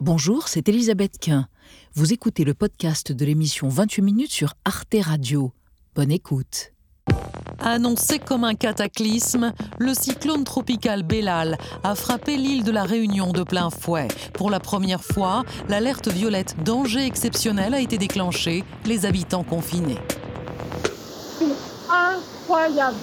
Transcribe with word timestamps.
Bonjour, 0.00 0.46
c'est 0.46 0.68
Elisabeth 0.68 1.18
Quint. 1.18 1.48
Vous 1.94 2.12
écoutez 2.12 2.44
le 2.44 2.54
podcast 2.54 3.10
de 3.10 3.24
l'émission 3.24 3.68
28 3.68 4.02
minutes 4.02 4.30
sur 4.30 4.54
Arte 4.64 4.94
Radio. 5.02 5.50
Bonne 5.96 6.12
écoute. 6.12 6.72
Annoncé 7.58 8.20
comme 8.20 8.44
un 8.44 8.54
cataclysme, 8.54 9.52
le 9.80 9.94
cyclone 9.94 10.44
tropical 10.44 11.02
Bellal 11.02 11.58
a 11.82 11.96
frappé 11.96 12.36
l'île 12.36 12.62
de 12.62 12.70
la 12.70 12.84
Réunion 12.84 13.32
de 13.32 13.42
plein 13.42 13.70
fouet. 13.70 14.06
Pour 14.34 14.50
la 14.50 14.60
première 14.60 15.02
fois, 15.02 15.42
l'alerte 15.68 16.06
violette 16.06 16.54
danger 16.64 17.04
exceptionnel 17.04 17.74
a 17.74 17.80
été 17.80 17.98
déclenchée, 17.98 18.62
les 18.86 19.04
habitants 19.04 19.42
confinés. 19.42 19.98
C'est 21.40 21.46
incroyable. 21.90 22.96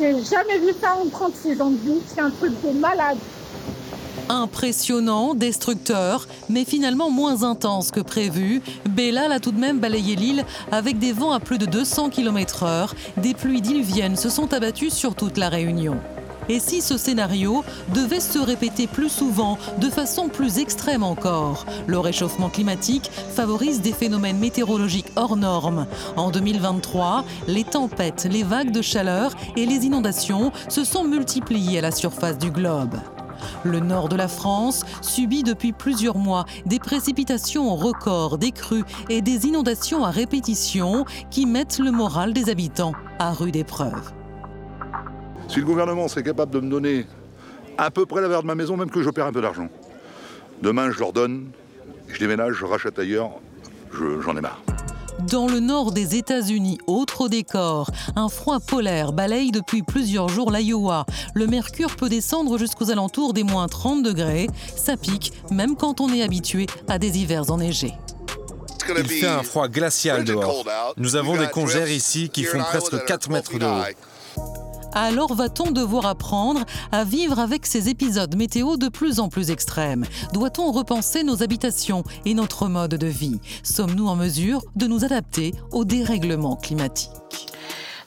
J'ai 0.00 0.14
jamais 0.24 0.58
vu 0.58 0.72
ça 0.80 0.96
en 0.96 1.08
36 1.08 1.60
ans 1.60 1.70
de 1.70 1.76
vie. 1.76 2.00
C'est 2.08 2.20
un 2.20 2.30
truc 2.30 2.52
de 2.60 2.76
malade. 2.76 3.18
Impressionnant, 4.34 5.36
destructeur, 5.36 6.26
mais 6.48 6.64
finalement 6.64 7.08
moins 7.08 7.44
intense 7.44 7.92
que 7.92 8.00
prévu, 8.00 8.62
Bellal 8.90 9.30
a 9.30 9.38
tout 9.38 9.52
de 9.52 9.60
même 9.60 9.78
balayé 9.78 10.16
l'île 10.16 10.44
avec 10.72 10.98
des 10.98 11.12
vents 11.12 11.30
à 11.30 11.38
plus 11.38 11.56
de 11.56 11.66
200 11.66 12.10
km/h. 12.10 12.90
Des 13.16 13.32
pluies 13.32 13.62
diluviennes 13.62 14.16
se 14.16 14.28
sont 14.28 14.52
abattues 14.52 14.90
sur 14.90 15.14
toute 15.14 15.38
la 15.38 15.48
Réunion. 15.48 15.98
Et 16.48 16.58
si 16.58 16.80
ce 16.80 16.98
scénario 16.98 17.62
devait 17.94 18.18
se 18.18 18.40
répéter 18.40 18.88
plus 18.88 19.08
souvent, 19.08 19.56
de 19.78 19.88
façon 19.88 20.28
plus 20.28 20.58
extrême 20.58 21.04
encore? 21.04 21.64
Le 21.86 22.00
réchauffement 22.00 22.50
climatique 22.50 23.12
favorise 23.36 23.82
des 23.82 23.92
phénomènes 23.92 24.38
météorologiques 24.38 25.12
hors 25.14 25.36
normes. 25.36 25.86
En 26.16 26.32
2023, 26.32 27.24
les 27.46 27.62
tempêtes, 27.62 28.26
les 28.28 28.42
vagues 28.42 28.72
de 28.72 28.82
chaleur 28.82 29.30
et 29.54 29.64
les 29.64 29.86
inondations 29.86 30.50
se 30.68 30.82
sont 30.82 31.04
multipliées 31.04 31.78
à 31.78 31.82
la 31.82 31.92
surface 31.92 32.36
du 32.36 32.50
globe. 32.50 32.96
Le 33.64 33.80
nord 33.80 34.08
de 34.08 34.16
la 34.16 34.28
France 34.28 34.84
subit 35.00 35.42
depuis 35.42 35.72
plusieurs 35.72 36.16
mois 36.16 36.44
des 36.66 36.78
précipitations 36.78 37.74
records, 37.76 38.38
des 38.38 38.52
crues 38.52 38.84
et 39.08 39.22
des 39.22 39.46
inondations 39.46 40.04
à 40.04 40.10
répétition 40.10 41.04
qui 41.30 41.46
mettent 41.46 41.78
le 41.78 41.90
moral 41.90 42.32
des 42.32 42.50
habitants 42.50 42.92
à 43.18 43.32
rude 43.32 43.56
épreuve. 43.56 44.12
Si 45.48 45.60
le 45.60 45.66
gouvernement 45.66 46.08
serait 46.08 46.22
capable 46.22 46.52
de 46.52 46.60
me 46.60 46.70
donner 46.70 47.06
à 47.78 47.90
peu 47.90 48.06
près 48.06 48.20
la 48.20 48.28
valeur 48.28 48.42
de 48.42 48.46
ma 48.46 48.54
maison, 48.54 48.76
même 48.76 48.90
que 48.90 49.08
perds 49.10 49.26
un 49.26 49.32
peu 49.32 49.42
d'argent, 49.42 49.68
demain 50.62 50.90
je 50.90 50.98
leur 50.98 51.12
donne, 51.12 51.50
je 52.08 52.18
déménage, 52.18 52.54
je 52.54 52.64
rachète 52.64 52.98
ailleurs, 52.98 53.30
j'en 53.92 54.36
ai 54.36 54.40
marre. 54.40 54.62
Dans 55.20 55.46
le 55.46 55.60
nord 55.60 55.92
des 55.92 56.16
États-Unis, 56.16 56.78
autre 56.86 57.28
décor, 57.28 57.90
un 58.16 58.28
froid 58.28 58.60
polaire 58.60 59.12
balaye 59.12 59.52
depuis 59.52 59.82
plusieurs 59.82 60.28
jours 60.28 60.50
l'Iowa. 60.50 61.06
Le 61.34 61.46
mercure 61.46 61.96
peut 61.96 62.08
descendre 62.08 62.58
jusqu'aux 62.58 62.90
alentours 62.90 63.32
des 63.32 63.44
moins 63.44 63.68
30 63.68 64.02
degrés. 64.02 64.48
Ça 64.76 64.96
pique, 64.96 65.32
même 65.50 65.76
quand 65.76 66.00
on 66.00 66.12
est 66.12 66.22
habitué 66.22 66.66
à 66.88 66.98
des 66.98 67.18
hivers 67.18 67.50
enneigés. 67.50 67.94
Il 68.88 69.08
fait 69.08 69.26
un 69.26 69.42
froid 69.42 69.68
glacial 69.68 70.24
dehors. 70.24 70.64
Nous 70.96 71.16
avons 71.16 71.36
des 71.36 71.48
congères 71.48 71.90
ici 71.90 72.28
qui 72.28 72.44
font 72.44 72.62
presque 72.62 73.04
4 73.04 73.30
mètres 73.30 73.58
de 73.58 73.64
haut 73.64 73.82
alors 74.94 75.34
va-t-on 75.34 75.72
devoir 75.72 76.06
apprendre 76.06 76.64
à 76.92 77.04
vivre 77.04 77.38
avec 77.38 77.66
ces 77.66 77.88
épisodes 77.88 78.36
météo 78.36 78.76
de 78.76 78.88
plus 78.88 79.20
en 79.20 79.28
plus 79.28 79.50
extrêmes? 79.50 80.04
Doit-on 80.32 80.70
repenser 80.72 81.22
nos 81.22 81.42
habitations 81.42 82.04
et 82.24 82.34
notre 82.34 82.68
mode 82.68 82.94
de 82.94 83.06
vie? 83.06 83.40
Sommes-nous 83.62 84.06
en 84.06 84.16
mesure 84.16 84.62
de 84.76 84.86
nous 84.86 85.04
adapter 85.04 85.52
au 85.72 85.84
dérèglement 85.84 86.56
climatique 86.56 87.10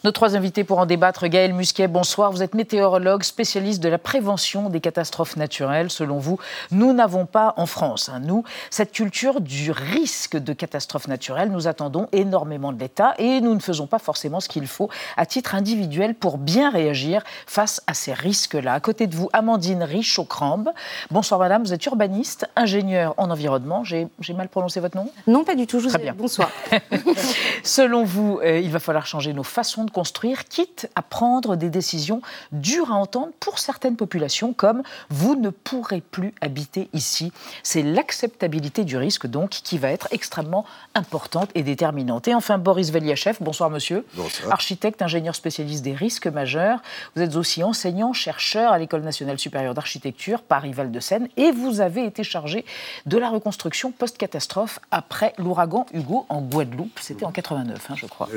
nos 0.03 0.11
trois 0.11 0.35
invités 0.35 0.63
pour 0.63 0.77
en 0.79 0.85
débattre, 0.85 1.27
Gaël 1.27 1.53
Musquet, 1.53 1.87
bonsoir. 1.87 2.31
Vous 2.31 2.43
êtes 2.43 2.53
météorologue, 2.53 3.23
spécialiste 3.23 3.81
de 3.81 3.89
la 3.89 3.97
prévention 3.97 4.69
des 4.69 4.79
catastrophes 4.79 5.37
naturelles. 5.37 5.89
Selon 5.89 6.19
vous, 6.19 6.37
nous 6.71 6.93
n'avons 6.93 7.25
pas 7.25 7.53
en 7.57 7.65
France, 7.65 8.09
hein, 8.09 8.19
nous, 8.19 8.43
cette 8.69 8.91
culture 8.91 9.41
du 9.41 9.71
risque 9.71 10.37
de 10.37 10.53
catastrophes 10.53 11.07
naturelles. 11.07 11.51
Nous 11.51 11.67
attendons 11.67 12.07
énormément 12.11 12.71
de 12.71 12.79
l'État 12.79 13.15
et 13.17 13.41
nous 13.41 13.55
ne 13.55 13.59
faisons 13.59 13.87
pas 13.87 13.99
forcément 13.99 14.39
ce 14.39 14.49
qu'il 14.49 14.67
faut 14.67 14.89
à 15.15 15.25
titre 15.25 15.55
individuel 15.55 16.13
pour 16.13 16.37
bien 16.37 16.69
réagir 16.69 17.23
face 17.47 17.81
à 17.87 17.93
ces 17.93 18.13
risques-là. 18.13 18.73
À 18.73 18.79
côté 18.79 19.07
de 19.07 19.15
vous, 19.15 19.29
Amandine 19.33 19.83
Richaud-Crambe. 19.83 20.69
Bonsoir 21.09 21.39
madame, 21.39 21.63
vous 21.63 21.73
êtes 21.73 21.85
urbaniste, 21.85 22.47
ingénieur 22.55 23.15
en 23.17 23.31
environnement. 23.31 23.83
J'ai 23.83 24.07
mal 24.35 24.49
prononcé 24.49 24.79
votre 24.79 24.95
nom? 24.95 25.09
Non, 25.25 25.43
pas 25.43 25.55
du 25.55 25.65
tout. 25.65 25.81
Très 25.81 25.97
bien. 25.97 26.13
Bonsoir. 26.15 26.51
Selon 27.63 28.03
vous, 28.03 28.39
euh, 28.43 28.59
il 28.59 28.69
va 28.69 28.79
falloir 28.79 29.05
changer 29.05 29.33
nos 29.33 29.43
façons 29.43 29.86
de 29.87 29.91
construire, 29.91 30.45
quitte 30.45 30.87
à 30.93 31.01
prendre 31.01 31.55
des 31.55 31.71
décisions 31.71 32.21
dures 32.51 32.91
à 32.91 32.95
entendre 32.95 33.31
pour 33.39 33.57
certaines 33.57 33.95
populations, 33.95 34.53
comme 34.53 34.83
vous 35.09 35.35
ne 35.35 35.49
pourrez 35.49 36.01
plus 36.01 36.33
habiter 36.41 36.89
ici. 36.93 37.31
C'est 37.63 37.81
l'acceptabilité 37.81 38.83
du 38.83 38.97
risque, 38.97 39.25
donc, 39.25 39.49
qui 39.49 39.79
va 39.79 39.89
être 39.89 40.07
extrêmement 40.11 40.65
importante 40.93 41.49
et 41.55 41.63
déterminante. 41.63 42.27
Et 42.27 42.35
enfin, 42.35 42.59
Boris 42.59 42.91
Veliachev, 42.91 43.37
bonsoir 43.41 43.69
monsieur. 43.71 44.05
Bonsoir. 44.13 44.51
Architecte, 44.51 45.01
ingénieur 45.01 45.35
spécialiste 45.35 45.83
des 45.83 45.95
risques 45.95 46.27
majeurs. 46.27 46.81
Vous 47.15 47.21
êtes 47.23 47.35
aussi 47.35 47.63
enseignant, 47.63 48.13
chercheur 48.13 48.71
à 48.71 48.77
l'École 48.77 49.01
nationale 49.01 49.39
supérieure 49.39 49.73
d'architecture, 49.73 50.41
Paris-Val 50.41 50.91
de 50.91 50.99
Seine, 50.99 51.27
et 51.37 51.51
vous 51.51 51.81
avez 51.81 52.05
été 52.05 52.23
chargé 52.23 52.65
de 53.05 53.17
la 53.17 53.29
reconstruction 53.29 53.91
post-catastrophe 53.91 54.79
après 54.91 55.33
l'ouragan 55.37 55.85
Hugo 55.93 56.25
en 56.29 56.41
Guadeloupe. 56.41 56.99
C'était 57.01 57.25
en 57.25 57.31
89, 57.31 57.87
hein, 57.89 57.93
je 57.95 58.05
crois. 58.05 58.29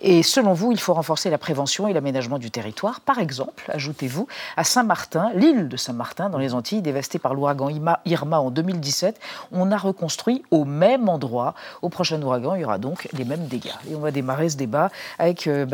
Et 0.00 0.22
selon 0.22 0.52
vous, 0.52 0.72
il 0.72 0.80
faut 0.84 0.94
renforcer 0.94 1.30
la 1.30 1.38
prévention 1.38 1.88
et 1.88 1.92
l'aménagement 1.92 2.38
du 2.38 2.50
territoire. 2.50 3.00
Par 3.00 3.18
exemple, 3.18 3.64
ajoutez-vous, 3.68 4.28
à 4.56 4.64
Saint-Martin, 4.64 5.30
l'île 5.34 5.68
de 5.68 5.76
Saint-Martin, 5.76 6.28
dans 6.28 6.38
les 6.38 6.52
Antilles, 6.52 6.82
dévastée 6.82 7.18
par 7.18 7.34
l'ouragan 7.34 7.70
Irma 8.04 8.38
en 8.38 8.50
2017, 8.50 9.18
on 9.52 9.72
a 9.72 9.78
reconstruit 9.78 10.42
au 10.50 10.64
même 10.64 11.08
endroit. 11.08 11.54
Au 11.80 11.88
prochain 11.88 12.20
ouragan, 12.20 12.54
il 12.54 12.60
y 12.60 12.64
aura 12.64 12.78
donc 12.78 13.08
les 13.14 13.24
mêmes 13.24 13.46
dégâts. 13.46 13.72
Et 13.90 13.94
on 13.94 14.00
va 14.00 14.10
démarrer 14.10 14.50
ce 14.50 14.56
débat 14.56 14.90
avec 15.18 15.46
euh, 15.46 15.66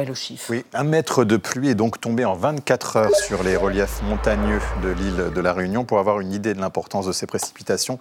Oui, 0.49 0.65
un 0.73 0.85
mètre 0.85 1.25
de 1.25 1.37
pluie 1.37 1.71
est 1.71 1.75
donc 1.75 2.01
tombé 2.01 2.25
en 2.25 2.35
24 2.35 2.97
heures 2.97 3.17
sur 3.17 3.43
les 3.43 3.57
reliefs 3.57 4.03
montagneux 4.03 4.61
de 4.83 4.91
l'île 4.91 5.33
de 5.35 5.41
la 5.41 5.53
Réunion. 5.53 5.85
Pour 5.85 5.99
avoir 5.99 6.21
une 6.21 6.33
idée 6.33 6.55
de 6.55 6.61
l'importance 6.61 7.07
de 7.07 7.13
ces 7.13 7.27
précipitations, 7.27 7.99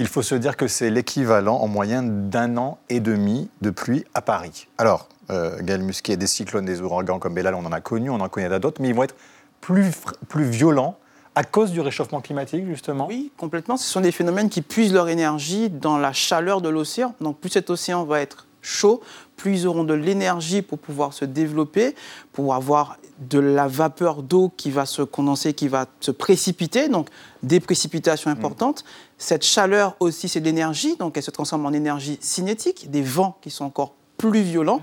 il 0.00 0.08
faut 0.08 0.22
se 0.22 0.34
dire 0.34 0.56
que 0.56 0.66
c'est 0.66 0.90
l'équivalent 0.90 1.56
en 1.56 1.68
moyenne 1.68 2.28
d'un 2.30 2.56
an 2.56 2.78
et 2.88 2.98
demi 2.98 3.48
de 3.62 3.70
pluie 3.70 4.04
à 4.14 4.22
Paris. 4.22 4.66
Alors, 4.76 5.08
euh, 5.30 5.56
Gaël 5.60 5.82
Musquet, 5.82 6.16
des 6.16 6.26
cyclones, 6.26 6.64
des 6.64 6.80
ouragans 6.80 7.18
comme 7.18 7.34
Bellal, 7.34 7.54
on 7.54 7.64
en 7.64 7.72
a 7.72 7.80
connu, 7.80 8.10
on 8.10 8.20
en 8.20 8.28
connaît 8.28 8.60
d'autres, 8.60 8.80
mais 8.80 8.88
ils 8.88 8.94
vont 8.94 9.04
être 9.04 9.16
plus, 9.60 9.92
plus 10.28 10.44
violents 10.44 10.98
à 11.34 11.44
cause 11.44 11.70
du 11.70 11.80
réchauffement 11.80 12.20
climatique, 12.20 12.66
justement? 12.66 13.06
Oui, 13.06 13.30
complètement. 13.36 13.76
Ce 13.76 13.88
sont 13.88 14.00
des 14.00 14.10
phénomènes 14.10 14.48
qui 14.48 14.60
puisent 14.60 14.92
leur 14.92 15.08
énergie 15.08 15.70
dans 15.70 15.96
la 15.96 16.12
chaleur 16.12 16.60
de 16.60 16.68
l'océan. 16.68 17.14
Donc 17.20 17.38
plus 17.38 17.50
cet 17.50 17.70
océan 17.70 18.02
va 18.04 18.20
être 18.20 18.48
chaud, 18.60 19.00
plus 19.36 19.60
ils 19.60 19.66
auront 19.68 19.84
de 19.84 19.94
l'énergie 19.94 20.62
pour 20.62 20.80
pouvoir 20.80 21.12
se 21.12 21.24
développer, 21.24 21.94
pour 22.32 22.54
avoir 22.54 22.98
de 23.20 23.38
la 23.38 23.68
vapeur 23.68 24.22
d'eau 24.24 24.52
qui 24.56 24.70
va 24.70 24.84
se 24.84 25.02
condenser, 25.02 25.54
qui 25.54 25.68
va 25.68 25.86
se 26.00 26.10
précipiter, 26.10 26.88
donc 26.88 27.08
des 27.44 27.60
précipitations 27.60 28.30
importantes. 28.30 28.84
Cette 29.16 29.44
chaleur 29.44 29.96
aussi, 30.00 30.28
c'est 30.28 30.40
de 30.40 30.44
l'énergie, 30.44 30.96
donc 30.96 31.16
elle 31.16 31.22
se 31.22 31.30
transforme 31.30 31.66
en 31.66 31.72
énergie 31.72 32.18
cinétique, 32.20 32.90
des 32.90 33.02
vents 33.02 33.38
qui 33.42 33.50
sont 33.50 33.64
encore 33.64 33.94
plus 34.18 34.42
violents. 34.42 34.82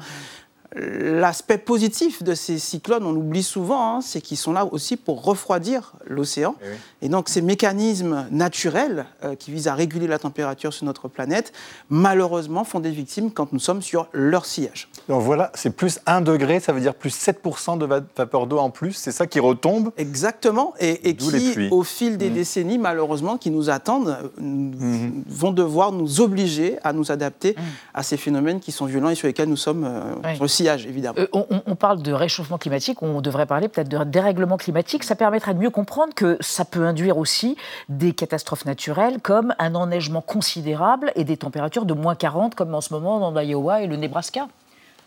L'aspect 0.76 1.58
positif 1.58 2.22
de 2.22 2.34
ces 2.34 2.60
cyclones, 2.60 3.06
on 3.06 3.14
l'oublie 3.14 3.44
souvent, 3.44 3.96
hein, 3.96 4.02
c'est 4.02 4.20
qu'ils 4.20 4.38
sont 4.38 4.52
là 4.52 4.66
aussi 4.66 4.98
pour 4.98 5.24
refroidir 5.24 5.94
l'océan. 6.06 6.56
Eh 7.02 7.06
Et, 7.06 7.10
donc 7.10 7.30
ces 7.30 7.42
mécanismes 7.42 8.28
naturels 8.30 9.06
euh, 9.24 9.36
qui 9.36 9.52
visent 9.52 9.70
à 9.70 9.74
réguler 9.74 10.08
la 10.08 10.20
température 10.20 10.74
sur 10.74 10.86
notre 10.86 11.08
planète, 11.08 11.54
malheureusement, 11.90 12.66
font 12.66 12.82
des 12.82 12.92
victimes 12.92 13.32
quand 13.32 13.54
nous 13.54 13.60
sommes 13.60 13.82
sur 13.82 14.08
leur 14.12 14.46
sillage. 14.46 14.90
Donc 15.08 15.22
voilà, 15.22 15.52
c'est 15.54 15.70
plus 15.70 16.00
1 16.08 16.22
degré, 16.22 16.60
ça 16.60 16.74
veut 16.74 16.82
dire 16.82 16.94
plus 16.94 17.16
7% 17.16 17.78
de 17.78 17.86
vapeur 17.86 18.48
d'eau 18.48 18.58
en 18.58 18.70
plus, 18.70 18.94
c'est 18.94 19.12
ça 19.12 19.28
qui 19.28 19.40
retombe 19.40 19.92
Exactement, 19.98 20.74
et, 20.80 21.16
qui, 21.16 21.70
au 21.72 21.84
fil 21.84 22.18
des 22.18 22.30
mmh. 22.30 22.34
décennies, 22.34 22.78
malheureusement, 22.78 23.38
qui 23.38 23.50
nous 23.50 23.70
attendent, 23.70 24.18
mmh. 24.38 25.22
vont 25.28 25.52
devoir 25.52 25.92
nous 25.92 26.22
obliger 26.22 26.80
à 26.84 26.92
nous 26.92 27.12
adapter 27.12 27.52
mmh. 27.52 27.62
à 27.94 28.04
ces 28.04 28.18
phénomènes 28.18 28.60
qui 28.60 28.72
sont 28.72 28.86
violents 28.86 29.10
et 29.10 29.16
sur 29.16 29.28
lesquels 29.28 29.50
nous 29.50 29.56
sommes 29.56 29.86
euh, 29.86 30.36
aussi 30.40 30.65
évidemment. 30.74 31.20
Euh, 31.20 31.28
on, 31.66 31.76
parle 31.76 32.02
de 32.02 32.12
réchauffement 32.12 32.58
climatique, 32.58 33.02
on 33.02 33.22
devrait 33.22 33.46
parler 33.46 33.68
peut-être 33.68 33.90
de 33.90 34.04
dérèglement 34.04 34.58
climatique. 34.58 35.04
Ça 35.04 35.16
permettrait 35.16 35.54
de 35.54 35.60
mieux 35.60 35.70
comprendre 35.70 36.14
que 36.14 36.38
ça 36.42 36.66
peut 36.66 36.86
induire 36.86 37.18
aussi 37.18 37.56
des 37.90 38.14
catastrophes 38.14 38.66
naturelles 38.66 39.20
comme 39.22 39.54
un 39.60 39.76
enneigement 39.76 40.22
considérable 40.22 41.12
et 41.16 41.24
des 41.24 41.38
températures 41.38 41.86
de 41.86 41.94
moins 41.94 42.16
40 42.16 42.56
comme 42.56 42.74
en 42.74 42.82
ce 42.82 42.94
moment 42.94 43.20
dans 43.20 43.40
l'Iowa 43.40 43.82
et 43.82 43.88
le 43.88 43.96
Nebraska. 43.96 44.48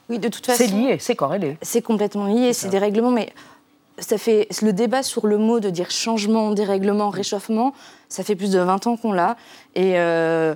Oui, 0.09 0.19
de 0.19 0.29
toute 0.29 0.47
façon. 0.47 0.65
C'est 0.65 0.71
lié, 0.71 0.97
c'est 0.99 1.17
corrélé. 1.17 1.59
C'est 1.63 1.83
complètement 1.83 2.27
lié, 2.27 2.53
c'est 2.53 2.69
des 2.69 2.79
règlements, 2.79 3.11
mais 3.11 3.33
ça 3.99 4.17
fait 4.17 4.49
le 4.63 4.73
débat 4.73 5.03
sur 5.03 5.27
le 5.27 5.39
mot 5.39 5.61
de 5.61 5.71
dire 5.71 5.91
changement, 5.91 6.53
dérèglement, 6.53 7.11
réchauffement, 7.11 7.75
ça 8.09 8.23
fait 8.23 8.37
plus 8.37 8.53
de 8.53 8.59
20 8.59 8.87
ans 8.87 8.97
qu'on 8.97 9.13
l'a. 9.13 9.37
Et. 9.75 9.99
Euh, 9.99 10.55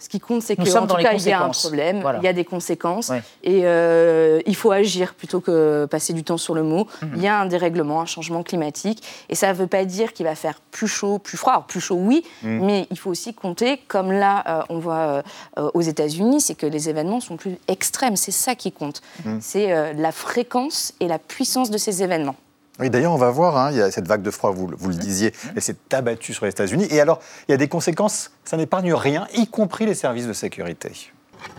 Ce 0.00 0.08
qui 0.08 0.18
compte, 0.18 0.42
c'est 0.42 0.56
qu'en 0.56 0.86
tout 0.86 0.96
cas, 0.96 1.12
il 1.12 1.22
y 1.22 1.32
a 1.32 1.42
un 1.42 1.50
problème, 1.50 2.02
il 2.18 2.24
y 2.24 2.28
a 2.28 2.32
des 2.32 2.44
conséquences, 2.44 3.12
et 3.44 3.62
euh, 3.64 4.40
il 4.46 4.56
faut 4.56 4.72
agir 4.72 5.14
plutôt 5.14 5.40
que 5.40 5.86
passer 5.90 6.12
du 6.12 6.24
temps 6.24 6.38
sur 6.38 6.54
le 6.54 6.62
mot. 6.62 6.86
Mhm. 7.02 7.12
Il 7.16 7.22
y 7.22 7.28
a 7.28 7.38
un 7.38 7.46
dérèglement, 7.46 8.00
un 8.00 8.06
changement 8.06 8.42
climatique, 8.42 9.02
et 9.28 9.34
ça 9.34 9.48
ne 9.48 9.54
veut 9.54 9.66
pas 9.66 9.84
dire 9.84 10.12
qu'il 10.12 10.24
va 10.24 10.34
faire 10.34 10.60
plus 10.70 10.88
chaud, 10.88 11.18
plus 11.18 11.36
froid. 11.36 11.52
Alors, 11.52 11.66
plus 11.66 11.80
chaud, 11.80 11.96
oui, 11.96 12.24
mhm. 12.42 12.64
mais 12.64 12.86
il 12.90 12.98
faut 12.98 13.10
aussi 13.10 13.34
compter, 13.34 13.78
comme 13.88 14.10
là, 14.10 14.44
euh, 14.46 14.62
on 14.70 14.78
voit 14.78 15.22
euh, 15.58 15.70
aux 15.74 15.82
États-Unis, 15.82 16.40
c'est 16.40 16.54
que 16.54 16.66
les 16.66 16.88
événements 16.88 17.20
sont 17.20 17.36
plus 17.36 17.58
extrêmes. 17.68 18.16
C'est 18.16 18.30
ça 18.30 18.54
qui 18.54 18.72
compte. 18.72 19.02
Mhm. 19.24 19.38
C'est 19.40 19.94
la 19.94 20.12
fréquence 20.12 20.94
et 21.00 21.08
la 21.08 21.18
puissance 21.18 21.70
de 21.70 21.78
ces 21.78 22.02
événements. 22.02 22.36
Oui, 22.80 22.88
d'ailleurs, 22.88 23.12
on 23.12 23.18
va 23.18 23.30
voir, 23.30 23.58
hein, 23.58 23.70
il 23.72 23.76
y 23.76 23.82
a 23.82 23.90
cette 23.90 24.08
vague 24.08 24.22
de 24.22 24.30
froid, 24.30 24.52
vous, 24.52 24.70
vous 24.74 24.88
le 24.88 24.94
disiez, 24.94 25.34
elle 25.54 25.60
s'est 25.60 25.76
abattue 25.92 26.32
sur 26.32 26.46
les 26.46 26.50
États-Unis. 26.50 26.86
Et 26.90 26.98
alors, 26.98 27.20
il 27.46 27.52
y 27.52 27.54
a 27.54 27.58
des 27.58 27.68
conséquences, 27.68 28.30
ça 28.44 28.56
n'épargne 28.56 28.94
rien, 28.94 29.26
y 29.36 29.46
compris 29.46 29.84
les 29.84 29.94
services 29.94 30.26
de 30.26 30.32
sécurité. 30.32 31.12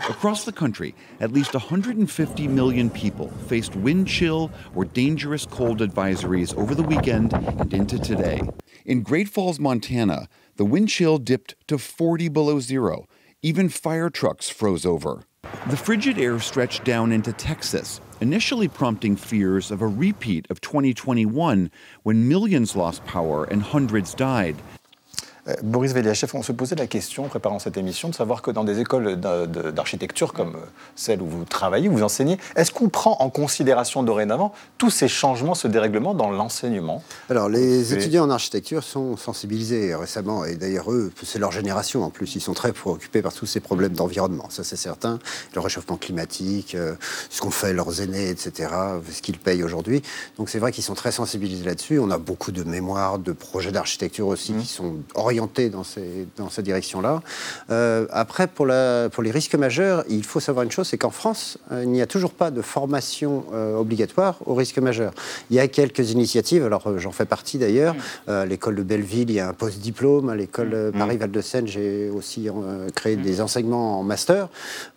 Across 0.08 0.44
the 0.44 0.52
country, 0.52 0.94
at 1.20 1.32
least 1.32 1.54
150 1.54 2.48
million 2.48 2.88
people 2.88 3.30
faced 3.48 3.76
wind 3.76 4.08
chill 4.08 4.50
or 4.74 4.84
dangerous 4.84 5.46
cold 5.46 5.80
advisories 5.80 6.56
over 6.56 6.74
the 6.74 6.82
weekend 6.82 7.32
and 7.32 7.72
into 7.72 7.98
today. 7.98 8.40
In 8.84 9.02
Great 9.02 9.28
Falls, 9.28 9.60
Montana, 9.60 10.28
the 10.56 10.64
wind 10.64 10.88
chill 10.88 11.18
dipped 11.18 11.54
to 11.68 11.78
40 11.78 12.28
below 12.28 12.58
zero. 12.60 13.06
Even 13.42 13.68
fire 13.68 14.10
trucks 14.10 14.48
froze 14.48 14.86
over. 14.86 15.24
The 15.68 15.76
frigid 15.76 16.18
air 16.18 16.40
stretched 16.40 16.82
down 16.82 17.12
into 17.12 17.32
Texas, 17.32 18.00
initially 18.20 18.66
prompting 18.66 19.14
fears 19.14 19.70
of 19.70 19.80
a 19.80 19.86
repeat 19.86 20.50
of 20.50 20.60
2021 20.60 21.70
when 22.02 22.28
millions 22.28 22.74
lost 22.74 23.04
power 23.04 23.44
and 23.44 23.62
hundreds 23.62 24.12
died. 24.12 24.56
Euh, 25.48 25.54
Boris 25.62 25.92
Veliachev, 25.92 26.30
on 26.34 26.42
se 26.42 26.52
posait 26.52 26.76
la 26.76 26.86
question, 26.86 27.24
en 27.24 27.28
préparant 27.28 27.58
cette 27.58 27.76
émission, 27.76 28.08
de 28.08 28.14
savoir 28.14 28.42
que 28.42 28.50
dans 28.52 28.62
des 28.62 28.78
écoles 28.78 29.16
d'architecture 29.16 30.32
comme 30.32 30.54
euh, 30.54 30.66
celle 30.94 31.20
où 31.20 31.26
vous 31.26 31.44
travaillez, 31.44 31.88
où 31.88 31.92
vous 31.92 32.02
enseignez, 32.04 32.38
est-ce 32.54 32.70
qu'on 32.70 32.88
prend 32.88 33.16
en 33.18 33.28
considération 33.28 34.04
dorénavant 34.04 34.52
tous 34.78 34.90
ces 34.90 35.08
changements, 35.08 35.54
ce 35.54 35.66
dérèglement 35.66 36.14
dans 36.14 36.30
l'enseignement? 36.30 37.02
Alors, 37.28 37.48
les 37.48 37.92
étudiants 37.92 38.24
en 38.24 38.30
architecture 38.30 38.84
sont 38.84 39.16
sensibilisés 39.16 39.94
récemment, 39.96 40.44
et 40.44 40.54
d'ailleurs, 40.54 40.92
eux, 40.92 41.12
c'est 41.24 41.40
leur 41.40 41.50
génération 41.50 42.04
en 42.04 42.10
plus, 42.10 42.36
ils 42.36 42.40
sont 42.40 42.54
très 42.54 42.72
préoccupés 42.72 43.22
par 43.22 43.32
tous 43.32 43.46
ces 43.46 43.60
problèmes 43.60 43.94
d'environnement, 43.94 44.46
ça 44.48 44.62
c'est 44.62 44.76
certain, 44.76 45.18
le 45.54 45.60
réchauffement 45.60 45.96
climatique, 45.96 46.76
euh, 46.76 46.94
ce 47.30 47.40
qu'ont 47.40 47.50
fait 47.50 47.72
leurs 47.72 48.00
aînés, 48.00 48.30
etc., 48.30 48.70
ce 49.10 49.20
qu'ils 49.20 49.38
payent 49.38 49.64
aujourd'hui. 49.64 50.02
Donc 50.38 50.48
c'est 50.50 50.60
vrai 50.60 50.70
qu'ils 50.70 50.84
sont 50.84 50.94
très 50.94 51.10
sensibilisés 51.10 51.64
là-dessus. 51.64 51.98
On 51.98 52.10
a 52.10 52.18
beaucoup 52.18 52.52
de 52.52 52.62
mémoires, 52.62 53.18
de 53.18 53.32
projets 53.32 53.72
d'architecture 53.72 54.28
aussi 54.28 54.52
mmh. 54.52 54.60
qui 54.60 54.66
sont 54.68 54.96
orientés 55.14 55.31
orienté 55.32 55.70
dans, 55.70 55.82
ces, 55.82 56.28
dans 56.36 56.50
cette 56.50 56.66
direction-là. 56.66 57.22
Euh, 57.70 58.06
après, 58.10 58.46
pour, 58.46 58.66
la, 58.66 59.08
pour 59.10 59.22
les 59.22 59.30
risques 59.30 59.54
majeurs, 59.54 60.04
il 60.10 60.24
faut 60.24 60.40
savoir 60.40 60.62
une 60.64 60.70
chose, 60.70 60.88
c'est 60.88 60.98
qu'en 60.98 61.10
France, 61.10 61.56
euh, 61.72 61.84
il 61.84 61.90
n'y 61.90 62.02
a 62.02 62.06
toujours 62.06 62.32
pas 62.32 62.50
de 62.50 62.60
formation 62.60 63.44
euh, 63.54 63.76
obligatoire 63.76 64.36
aux 64.44 64.54
risques 64.54 64.78
majeurs. 64.78 65.12
Il 65.48 65.56
y 65.56 65.60
a 65.60 65.68
quelques 65.68 66.10
initiatives, 66.10 66.64
alors 66.66 66.98
j'en 66.98 67.12
fais 67.12 67.24
partie 67.24 67.56
d'ailleurs. 67.58 67.94
Mm. 68.28 68.44
l'école 68.48 68.76
de 68.76 68.82
Belleville, 68.82 69.30
il 69.30 69.36
y 69.36 69.40
a 69.40 69.48
un 69.48 69.54
post-diplôme. 69.54 70.28
À 70.28 70.36
l'école 70.36 70.90
mm. 70.92 70.98
Paris-Val-de-Seine, 70.98 71.66
j'ai 71.66 72.10
aussi 72.10 72.48
créé 72.94 73.16
mm. 73.16 73.22
des 73.22 73.40
enseignements 73.40 74.00
en 74.00 74.02
master. 74.02 74.48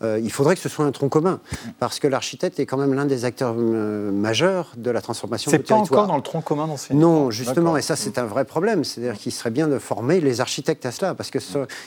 il 0.03 0.31
faudrait 0.31 0.55
que 0.55 0.61
ce 0.61 0.69
soit 0.69 0.85
un 0.85 0.91
tronc 0.91 1.09
commun, 1.09 1.39
parce 1.79 1.99
que 1.99 2.07
l'architecte 2.07 2.59
est 2.59 2.65
quand 2.65 2.77
même 2.77 2.93
l'un 2.93 3.05
des 3.05 3.23
acteurs 3.23 3.55
majeurs 3.55 4.73
de 4.75 4.91
la 4.91 5.01
transformation 5.01 5.49
du 5.51 5.57
territoire. 5.57 5.85
C'est 5.85 5.89
pas 5.89 5.95
encore 5.95 6.07
dans 6.07 6.17
le 6.17 6.21
tronc 6.21 6.41
commun 6.41 6.67
d'enseignement 6.67 7.23
Non, 7.23 7.31
justement, 7.31 7.77
et 7.77 7.81
ça 7.81 7.95
c'est 7.95 8.17
un 8.17 8.25
vrai 8.25 8.43
problème. 8.43 8.83
C'est-à-dire 8.83 9.17
qu'il 9.17 9.31
serait 9.31 9.51
bien 9.51 9.67
de 9.67 9.79
former 9.79 10.19
les 10.25 10.41
architectes 10.41 10.85
à 10.85 10.91
cela, 10.91 11.13
parce 11.15 11.29
que 11.29 11.39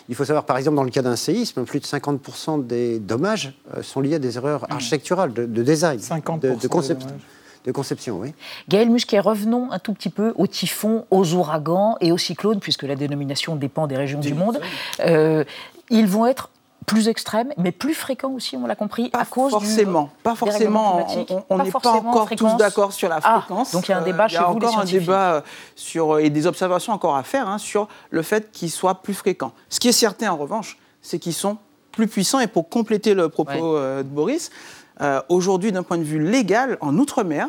il 0.09 0.15
faut 0.15 0.25
savoir, 0.25 0.45
par 0.45 0.57
exemple, 0.57 0.77
dans 0.77 0.85
le 0.85 0.91
cas 0.91 1.03
d'un 1.03 1.17
séisme, 1.17 1.65
plus 1.65 1.81
de 1.81 1.85
50% 1.85 2.67
des 2.67 2.99
dommages 2.99 3.53
euh, 3.77 3.83
sont 3.83 4.01
liés 4.01 4.15
à 4.15 4.19
des 4.19 4.37
erreurs 4.37 4.63
mmh. 4.63 4.73
architecturales, 4.73 5.33
de, 5.33 5.45
design, 5.63 5.99
de, 5.99 6.55
de, 6.55 6.69
conception. 6.69 7.11
De 7.65 7.73
conception, 7.73 8.19
oui. 8.21 8.33
Gaël 8.69 8.89
Musquet, 8.89 9.21
revenons 9.21 9.71
un 9.73 9.79
tout 9.79 9.93
petit 9.93 10.11
peu 10.11 10.33
aux 10.37 10.47
typhons, 10.47 11.05
aux 11.11 11.35
ouragans 11.35 11.97
et 12.01 12.13
aux 12.13 12.19
cyclones, 12.19 12.61
puisque 12.61 12.85
la 12.85 12.97
dénomination 12.97 13.57
dépend 13.57 13.87
des 13.87 13.97
régions 13.97 14.21
du 14.21 14.33
monde. 14.33 14.61
Euh, 15.01 15.45
ils 15.91 16.07
vont 16.07 16.27
être 16.27 16.51
plus 16.89 17.09
extrême, 17.09 17.53
mais 17.59 17.71
plus 17.71 17.95
fréquent 17.95 18.33
aussi, 18.33 18.57
on 18.57 18.67
l'a 18.67 18.75
compris, 18.75 19.11
pas 19.11 19.21
à 19.21 19.25
cause 19.27 19.53
forcément, 19.53 20.11
pas 20.23 20.35
forcément. 20.35 21.07
On 21.51 21.59
n'est 21.59 21.71
pas, 21.71 21.91
encore 21.91 22.29
tous 22.31 22.57
d'accord 22.57 22.93
sur 22.93 23.09
la 23.09 23.21
ah, 23.23 23.41
fréquence. 23.41 23.73
donc 23.73 23.89
il 23.89 23.93
y 23.93 23.95
a 23.95 23.99
un 23.99 24.03
débat 24.03 24.25
euh, 24.25 24.29
chez 24.29 24.39
vous, 24.39 24.43
Il 24.57 24.63
y 24.63 24.65
a 24.65 24.69
encore 24.69 24.79
un 24.81 24.85
débat 24.85 25.35
euh, 25.35 25.41
sur, 25.77 26.15
euh, 26.15 26.19
et 26.19 26.31
des 26.31 26.47
observations 26.47 26.95
encore 26.95 27.15
à 27.15 27.23
faire 27.23 27.47
hein, 27.47 27.59
sur 27.59 27.89
le 28.11 28.23
fait 28.23 28.51
qu'ils 28.51 28.71
soient 28.71 29.03
plus 29.03 29.15
fréquents. 29.15 29.53
Ce 29.69 29.79
qui 29.79 29.89
est 29.89 29.93
certain, 29.93 30.33
en 30.33 30.37
revanche, 30.37 30.79
c'est 31.03 31.19
qu'ils 31.19 31.35
sont 31.35 31.59
plus 31.93 32.09
puissants. 32.09 32.41
Et 32.41 32.47
pour 32.47 32.69
compléter 32.71 33.13
le 33.13 33.29
propos 33.29 33.79
de 33.79 34.03
Boris, 34.03 34.51
aujourd'hui, 35.29 35.73
d'un 35.73 35.83
point 35.83 35.99
de 35.99 36.05
vue 36.05 36.23
légal, 36.23 36.79
en 36.81 36.97
Outre-mer, 36.97 37.49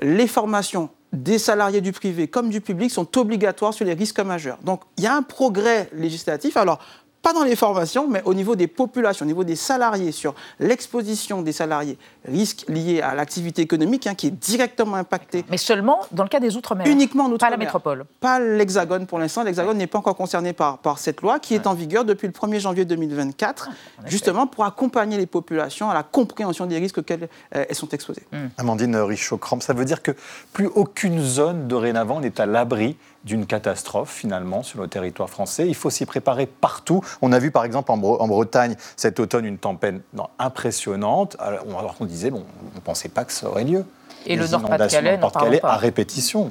les 0.00 0.26
formations 0.26 0.88
des 1.12 1.38
salariés 1.38 1.80
du 1.80 1.92
privé 1.92 2.28
comme 2.28 2.50
du 2.50 2.60
public 2.60 2.90
sont 2.90 3.18
obligatoires 3.18 3.74
sur 3.74 3.84
les 3.84 3.94
risques 3.94 4.20
majeurs. 4.20 4.58
Donc 4.62 4.82
il 4.96 5.04
y 5.04 5.06
a 5.06 5.14
un 5.14 5.22
progrès 5.22 5.88
législatif. 5.92 6.56
Alors 6.56 6.78
pas 7.22 7.32
dans 7.32 7.44
les 7.44 7.56
formations, 7.56 8.08
mais 8.08 8.22
au 8.24 8.34
niveau 8.34 8.56
des 8.56 8.66
populations, 8.66 9.24
au 9.24 9.26
niveau 9.26 9.44
des 9.44 9.56
salariés, 9.56 10.12
sur 10.12 10.34
l'exposition 10.60 11.42
des 11.42 11.52
salariés, 11.52 11.98
risques 12.24 12.64
liés 12.68 13.00
à 13.00 13.14
l'activité 13.14 13.62
économique 13.62 14.06
hein, 14.06 14.14
qui 14.14 14.28
est 14.28 14.30
directement 14.30 14.96
impactée. 14.96 15.44
Mais 15.50 15.56
seulement 15.56 16.00
dans 16.12 16.22
le 16.22 16.28
cas 16.28 16.40
des 16.40 16.56
Outre-mer 16.56 16.86
Uniquement 16.86 17.24
en 17.24 17.32
Outre-mer. 17.32 17.50
Pas 17.50 17.50
la 17.50 17.56
métropole 17.56 18.04
Pas 18.20 18.40
l'Hexagone 18.40 19.06
pour 19.06 19.18
l'instant. 19.18 19.42
L'Hexagone 19.42 19.76
n'est 19.76 19.86
pas 19.86 19.98
encore 19.98 20.16
concerné 20.16 20.52
par, 20.52 20.78
par 20.78 20.98
cette 20.98 21.20
loi 21.20 21.38
qui 21.38 21.54
est 21.54 21.66
en 21.66 21.74
vigueur 21.74 22.04
depuis 22.04 22.26
le 22.26 22.32
1er 22.32 22.60
janvier 22.60 22.84
2024, 22.84 23.68
ah, 23.70 24.02
justement 24.06 24.46
pour 24.46 24.64
accompagner 24.64 25.16
les 25.16 25.26
populations 25.26 25.90
à 25.90 25.94
la 25.94 26.02
compréhension 26.02 26.66
des 26.66 26.78
risques 26.78 26.98
auxquels 26.98 27.28
euh, 27.54 27.64
elles 27.68 27.74
sont 27.74 27.88
exposées. 27.88 28.22
Hmm. 28.32 28.48
Amandine 28.56 28.96
Richaud-Cramp, 28.96 29.60
ça 29.60 29.72
veut 29.72 29.84
dire 29.84 30.02
que 30.02 30.12
plus 30.52 30.66
aucune 30.66 31.20
zone 31.20 31.68
dorénavant 31.68 32.20
n'est 32.20 32.40
à 32.40 32.46
l'abri 32.46 32.96
d'une 33.28 33.46
catastrophe 33.46 34.10
finalement 34.10 34.62
sur 34.62 34.80
le 34.80 34.88
territoire 34.88 35.30
français. 35.30 35.68
Il 35.68 35.74
faut 35.74 35.90
s'y 35.90 36.06
préparer 36.06 36.46
partout. 36.46 37.02
On 37.22 37.32
a 37.32 37.38
vu 37.38 37.50
par 37.50 37.64
exemple 37.64 37.92
en, 37.92 37.98
Bretagne 37.98 38.74
cet 38.96 39.20
automne 39.20 39.44
une 39.44 39.58
tempête 39.58 40.02
impressionnante. 40.38 41.36
Alors, 41.38 41.94
on, 42.00 42.04
disait, 42.04 42.30
bon, 42.30 42.44
on 42.72 42.74
ne 42.74 42.80
pensait 42.80 43.10
pas 43.10 43.24
que 43.24 43.32
ça 43.32 43.48
aurait 43.48 43.64
lieu. 43.64 43.84
Et 44.26 44.34
le 44.34 44.48
Nord-Pas-de-Calais, 44.48 45.18
Nord 45.18 45.32
à 45.62 45.76
répétition. 45.76 46.50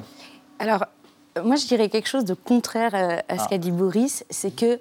Alors, 0.58 0.86
moi 1.44 1.56
je 1.56 1.66
dirais 1.66 1.88
quelque 1.88 2.08
chose 2.08 2.24
de 2.24 2.34
contraire 2.34 2.94
à 2.94 3.38
ce 3.38 3.42
ah. 3.44 3.46
qu'a 3.50 3.58
dit 3.58 3.70
Boris, 3.70 4.24
c'est 4.30 4.54
que 4.54 4.78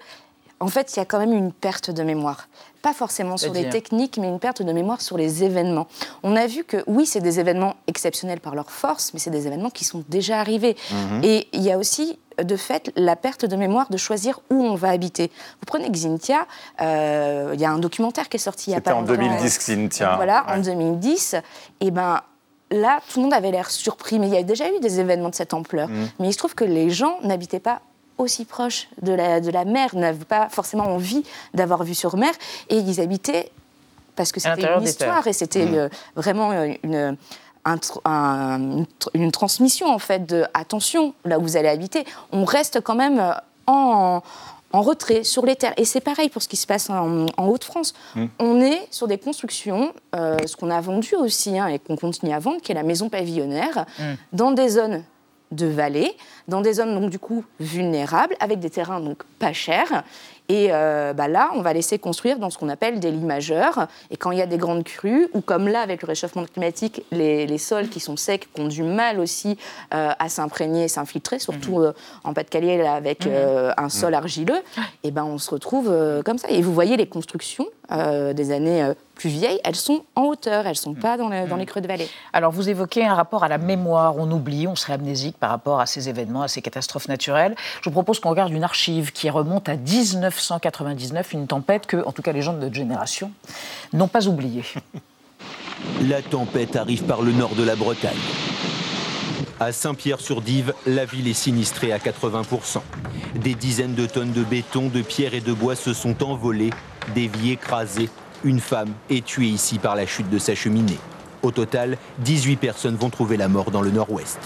en 0.59 0.67
fait, 0.67 0.95
il 0.95 0.99
y 0.99 1.01
a 1.01 1.05
quand 1.05 1.19
même 1.19 1.33
une 1.33 1.51
perte 1.51 1.91
de 1.91 2.03
mémoire. 2.03 2.47
Pas 2.87 2.93
forcément 2.93 3.35
sur 3.35 3.51
les 3.51 3.67
techniques, 3.67 4.17
mais 4.17 4.29
une 4.29 4.39
perte 4.39 4.61
de 4.61 4.71
mémoire 4.71 5.01
sur 5.01 5.17
les 5.17 5.43
événements. 5.43 5.87
On 6.23 6.37
a 6.37 6.47
vu 6.47 6.63
que 6.63 6.85
oui, 6.87 7.05
c'est 7.05 7.19
des 7.19 7.37
événements 7.41 7.75
exceptionnels 7.85 8.39
par 8.39 8.55
leur 8.55 8.71
force, 8.71 9.13
mais 9.13 9.19
c'est 9.19 9.29
des 9.29 9.45
événements 9.45 9.69
qui 9.69 9.83
sont 9.83 10.05
déjà 10.07 10.39
arrivés. 10.39 10.77
Mhm. 10.91 11.21
Et 11.21 11.49
il 11.51 11.63
y 11.63 11.69
a 11.69 11.77
aussi 11.77 12.17
de 12.41 12.55
fait 12.55 12.93
la 12.95 13.17
perte 13.17 13.43
de 13.43 13.57
mémoire 13.57 13.89
de 13.89 13.97
choisir 13.97 14.39
où 14.49 14.63
on 14.63 14.75
va 14.75 14.87
habiter. 14.87 15.33
Vous 15.59 15.65
prenez 15.65 15.89
Xintia, 15.89 16.47
euh, 16.79 17.51
il 17.55 17.59
y 17.59 17.65
a 17.65 17.71
un 17.71 17.79
documentaire 17.79 18.29
qui 18.29 18.37
est 18.37 18.39
sorti 18.39 18.71
il 18.71 18.73
y 18.75 18.77
a 18.77 18.79
pas 18.79 18.91
longtemps. 18.91 19.15
C'était 19.15 19.23
en 19.25 19.31
2010, 19.33 19.57
Xintia. 19.57 20.15
Voilà, 20.15 20.45
en 20.47 20.59
2010. 20.59 21.35
Et 21.81 21.91
ben 21.91 22.21
là, 22.71 23.01
tout 23.11 23.19
le 23.19 23.23
monde 23.23 23.33
avait 23.33 23.51
l'air 23.51 23.69
surpris, 23.69 24.17
mais 24.17 24.27
il 24.27 24.33
y 24.33 24.37
a 24.37 24.43
déjà 24.43 24.69
eu 24.69 24.79
des 24.79 25.01
événements 25.01 25.27
de 25.27 25.35
cette 25.35 25.53
ampleur. 25.53 25.89
Mhm. 25.89 26.09
Mais 26.19 26.29
il 26.29 26.31
se 26.31 26.37
trouve 26.37 26.55
que 26.55 26.63
les 26.63 26.89
gens 26.89 27.17
n'habitaient 27.21 27.59
pas 27.59 27.81
aussi 28.17 28.45
proches 28.45 28.89
de 29.01 29.13
la, 29.13 29.39
de 29.41 29.51
la 29.51 29.65
mer, 29.65 29.95
n'avaient 29.95 30.25
pas 30.25 30.49
forcément 30.49 30.85
envie 30.85 31.23
d'avoir 31.53 31.83
vu 31.83 31.93
sur 31.93 32.17
mer, 32.17 32.31
et 32.69 32.77
ils 32.77 32.99
habitaient 32.99 33.51
parce 34.17 34.33
que 34.33 34.41
c'était 34.41 34.67
une 34.67 34.83
histoire 34.83 35.25
et 35.27 35.33
c'était 35.33 35.65
mmh. 35.65 35.75
euh, 35.75 35.89
vraiment 36.17 36.51
euh, 36.51 36.73
une, 36.83 37.15
une, 39.13 39.31
transmission 39.31 39.87
en 39.87 39.99
fait 39.99 40.25
de 40.25 40.43
attention 40.53 41.13
là 41.23 41.39
où 41.39 41.43
vous 41.43 41.55
allez 41.55 41.69
habiter. 41.69 42.03
On 42.33 42.43
reste 42.43 42.81
quand 42.81 42.95
même 42.95 43.19
euh, 43.19 43.31
en, 43.67 44.21
en 44.73 44.81
retrait 44.81 45.23
sur 45.23 45.45
les 45.45 45.55
terres. 45.55 45.73
Et 45.77 45.85
c'est 45.85 46.01
pareil 46.01 46.29
pour 46.29 46.41
ce 46.41 46.47
qui 46.47 46.57
se 46.57 46.67
passe 46.67 46.89
en, 46.89 47.27
Haute-France. 47.37 47.93
Mmh. 48.15 48.25
On 48.39 48.59
est 48.59 48.87
sur 48.91 49.07
des 49.07 49.17
constructions, 49.17 49.93
ce 50.13 50.55
qu'on 50.57 50.71
a 50.71 50.81
vendu 50.81 51.15
aussi 51.15 51.57
hein, 51.57 51.67
et 51.67 51.79
qu'on 51.79 51.95
continue 51.95 52.33
à 52.33 52.39
vendre, 52.39 52.59
qui 52.61 52.71
est 52.71 52.75
la 52.75 52.83
maison 52.83 53.07
pavillonnaire, 53.07 53.85
mmh. 53.99 54.03
dans 54.33 54.51
des 54.51 54.69
zones 54.69 55.03
de 55.51 55.67
vallées, 55.67 56.15
dans 56.47 56.61
des 56.61 56.73
zones 56.73 56.99
donc 56.99 57.09
du 57.09 57.19
coup 57.19 57.45
vulnérables, 57.59 58.35
avec 58.39 58.59
des 58.59 58.69
terrains 58.69 58.99
donc 58.99 59.23
pas 59.39 59.53
chers. 59.53 60.03
Et 60.49 60.69
euh, 60.71 61.13
bah 61.13 61.27
là, 61.27 61.49
on 61.55 61.61
va 61.61 61.73
laisser 61.73 61.99
construire 61.99 62.39
dans 62.39 62.49
ce 62.49 62.57
qu'on 62.57 62.69
appelle 62.69 62.99
des 62.99 63.11
lits 63.11 63.25
majeurs. 63.25 63.87
Et 64.11 64.17
quand 64.17 64.31
il 64.31 64.37
y 64.37 64.41
a 64.41 64.45
des 64.45 64.57
grandes 64.57 64.83
crues, 64.83 65.27
ou 65.33 65.41
comme 65.41 65.67
là, 65.67 65.81
avec 65.81 66.01
le 66.01 66.07
réchauffement 66.07 66.45
climatique, 66.45 67.03
les, 67.11 67.57
sols 67.57 67.89
qui 67.89 67.99
sont 67.99 68.17
secs 68.17 68.47
ont 68.57 68.67
du 68.67 68.83
mal 68.83 69.19
aussi 69.19 69.57
euh, 69.93 70.11
à 70.17 70.29
s'imprégner 70.29 70.85
et 70.85 70.87
s'infiltrer, 70.87 71.39
surtout 71.39 71.79
mhm. 71.79 71.85
euh, 71.85 71.91
en 72.23 72.33
Pas-de-Calais 72.33 72.85
avec 72.87 73.25
mhm. 73.25 73.73
un 73.75 73.89
sol 73.89 74.13
argileux, 74.13 74.61
et 75.03 75.11
ben 75.11 75.23
on 75.23 75.37
se 75.37 75.49
retrouve 75.49 75.91
comme 76.23 76.37
ça. 76.37 76.49
Et 76.49 76.61
vous 76.61 76.73
voyez 76.73 76.97
les 76.97 77.07
constructions 77.07 77.65
des 77.89 78.51
années 78.51 78.91
plus 79.17 79.29
vieilles, 79.29 79.59
elles 79.63 79.75
sont 79.75 80.03
en 80.15 80.23
hauteur, 80.23 80.65
elles 80.65 80.71
ne 80.71 80.75
sont 80.75 80.93
pas 80.93 81.17
dans, 81.17 81.29
dans, 81.29 81.55
les 81.55 81.65
creux 81.65 81.81
de 81.81 81.87
vallée. 81.87 82.07
Alors 82.33 82.51
vous 82.51 82.69
évoquez 82.69 83.05
un 83.05 83.15
rapport 83.15 83.43
à 83.43 83.47
la 83.47 83.57
mémoire, 83.57 84.15
on 84.17 84.29
oublie, 84.31 84.67
on 84.67 84.75
serait 84.75 84.93
amnésique 84.93 85.37
par 85.37 85.49
rapport 85.49 85.79
à 85.79 85.85
ces 85.85 86.07
événements, 86.07 86.43
à 86.43 86.47
ces 86.47 86.61
catastrophes 86.61 87.07
naturelles. 87.07 87.55
Je 87.81 87.89
vous 87.89 87.93
propose 87.93 88.19
qu'on 88.19 88.29
regarde 88.29 88.51
une 88.51 88.63
archive 88.63 89.11
qui 89.11 89.29
remonte 89.29 89.69
à 89.69 89.75
19 89.75 90.36
1999, 90.37 91.33
une 91.33 91.47
tempête 91.47 91.87
que, 91.87 92.05
en 92.05 92.11
tout 92.11 92.21
cas, 92.21 92.31
les 92.31 92.41
gens 92.41 92.53
de 92.53 92.59
notre 92.59 92.75
génération 92.75 93.31
n'ont 93.93 94.07
pas 94.07 94.27
oubliée. 94.27 94.63
La 96.01 96.21
tempête 96.21 96.75
arrive 96.75 97.03
par 97.03 97.21
le 97.21 97.31
nord 97.31 97.55
de 97.55 97.63
la 97.63 97.75
Bretagne. 97.75 98.17
À 99.59 99.71
Saint-Pierre-sur-Dive, 99.71 100.73
la 100.85 101.05
ville 101.05 101.27
est 101.27 101.33
sinistrée 101.33 101.91
à 101.91 101.97
80%. 101.97 102.81
Des 103.35 103.55
dizaines 103.55 103.95
de 103.95 104.05
tonnes 104.05 104.31
de 104.31 104.43
béton, 104.43 104.87
de 104.87 105.01
pierres 105.01 105.33
et 105.33 105.41
de 105.41 105.53
bois 105.53 105.75
se 105.75 105.93
sont 105.93 106.23
envolées, 106.23 106.71
des 107.15 107.27
vies 107.27 107.51
écrasées. 107.51 108.09
Une 108.43 108.59
femme 108.59 108.93
est 109.09 109.25
tuée 109.25 109.47
ici 109.47 109.79
par 109.79 109.95
la 109.95 110.05
chute 110.05 110.29
de 110.29 110.37
sa 110.37 110.53
cheminée. 110.55 110.99
Au 111.41 111.51
total, 111.51 111.97
18 112.19 112.57
personnes 112.57 112.95
vont 112.95 113.09
trouver 113.09 113.37
la 113.37 113.47
mort 113.47 113.71
dans 113.71 113.81
le 113.81 113.91
nord-ouest. 113.91 114.39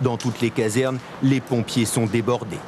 Dans 0.00 0.16
toutes 0.16 0.40
les 0.40 0.50
casernes, 0.50 0.98
les 1.22 1.40
pompiers 1.40 1.86
sont 1.86 2.06
débordés. 2.06 2.58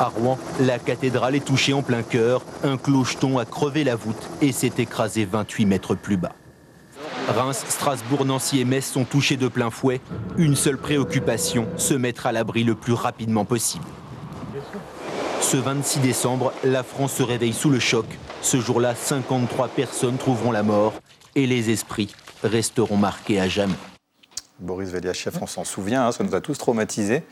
À 0.00 0.04
Rouen, 0.04 0.38
la 0.60 0.78
cathédrale 0.78 1.34
est 1.34 1.44
touchée 1.44 1.72
en 1.72 1.82
plein 1.82 2.02
cœur. 2.02 2.44
Un 2.62 2.76
clocheton 2.76 3.38
a 3.38 3.44
crevé 3.44 3.82
la 3.82 3.96
voûte 3.96 4.28
et 4.40 4.52
s'est 4.52 4.72
écrasé 4.78 5.24
28 5.24 5.66
mètres 5.66 5.94
plus 5.96 6.16
bas. 6.16 6.32
Reims, 7.28 7.64
Strasbourg, 7.68 8.24
Nancy 8.24 8.60
et 8.60 8.64
Metz 8.64 8.86
sont 8.86 9.04
touchés 9.04 9.36
de 9.36 9.48
plein 9.48 9.70
fouet. 9.70 10.00
Une 10.36 10.54
seule 10.54 10.78
préoccupation, 10.78 11.66
se 11.76 11.94
mettre 11.94 12.26
à 12.26 12.32
l'abri 12.32 12.62
le 12.62 12.76
plus 12.76 12.92
rapidement 12.92 13.44
possible. 13.44 13.84
Ce 15.40 15.56
26 15.56 15.98
décembre, 15.98 16.52
la 16.62 16.84
France 16.84 17.14
se 17.14 17.22
réveille 17.24 17.52
sous 17.52 17.70
le 17.70 17.80
choc. 17.80 18.06
Ce 18.40 18.60
jour-là, 18.60 18.94
53 18.94 19.68
personnes 19.68 20.16
trouveront 20.16 20.52
la 20.52 20.62
mort 20.62 20.94
et 21.34 21.46
les 21.46 21.70
esprits 21.70 22.14
resteront 22.44 22.96
marqués 22.96 23.40
à 23.40 23.48
jamais. 23.48 23.74
Boris 24.60 24.90
Veliachev, 24.90 25.38
on 25.40 25.46
s'en 25.46 25.64
souvient, 25.64 26.06
hein, 26.06 26.12
ça 26.12 26.24
nous 26.24 26.34
a 26.34 26.40
tous 26.40 26.56
traumatisés. 26.56 27.24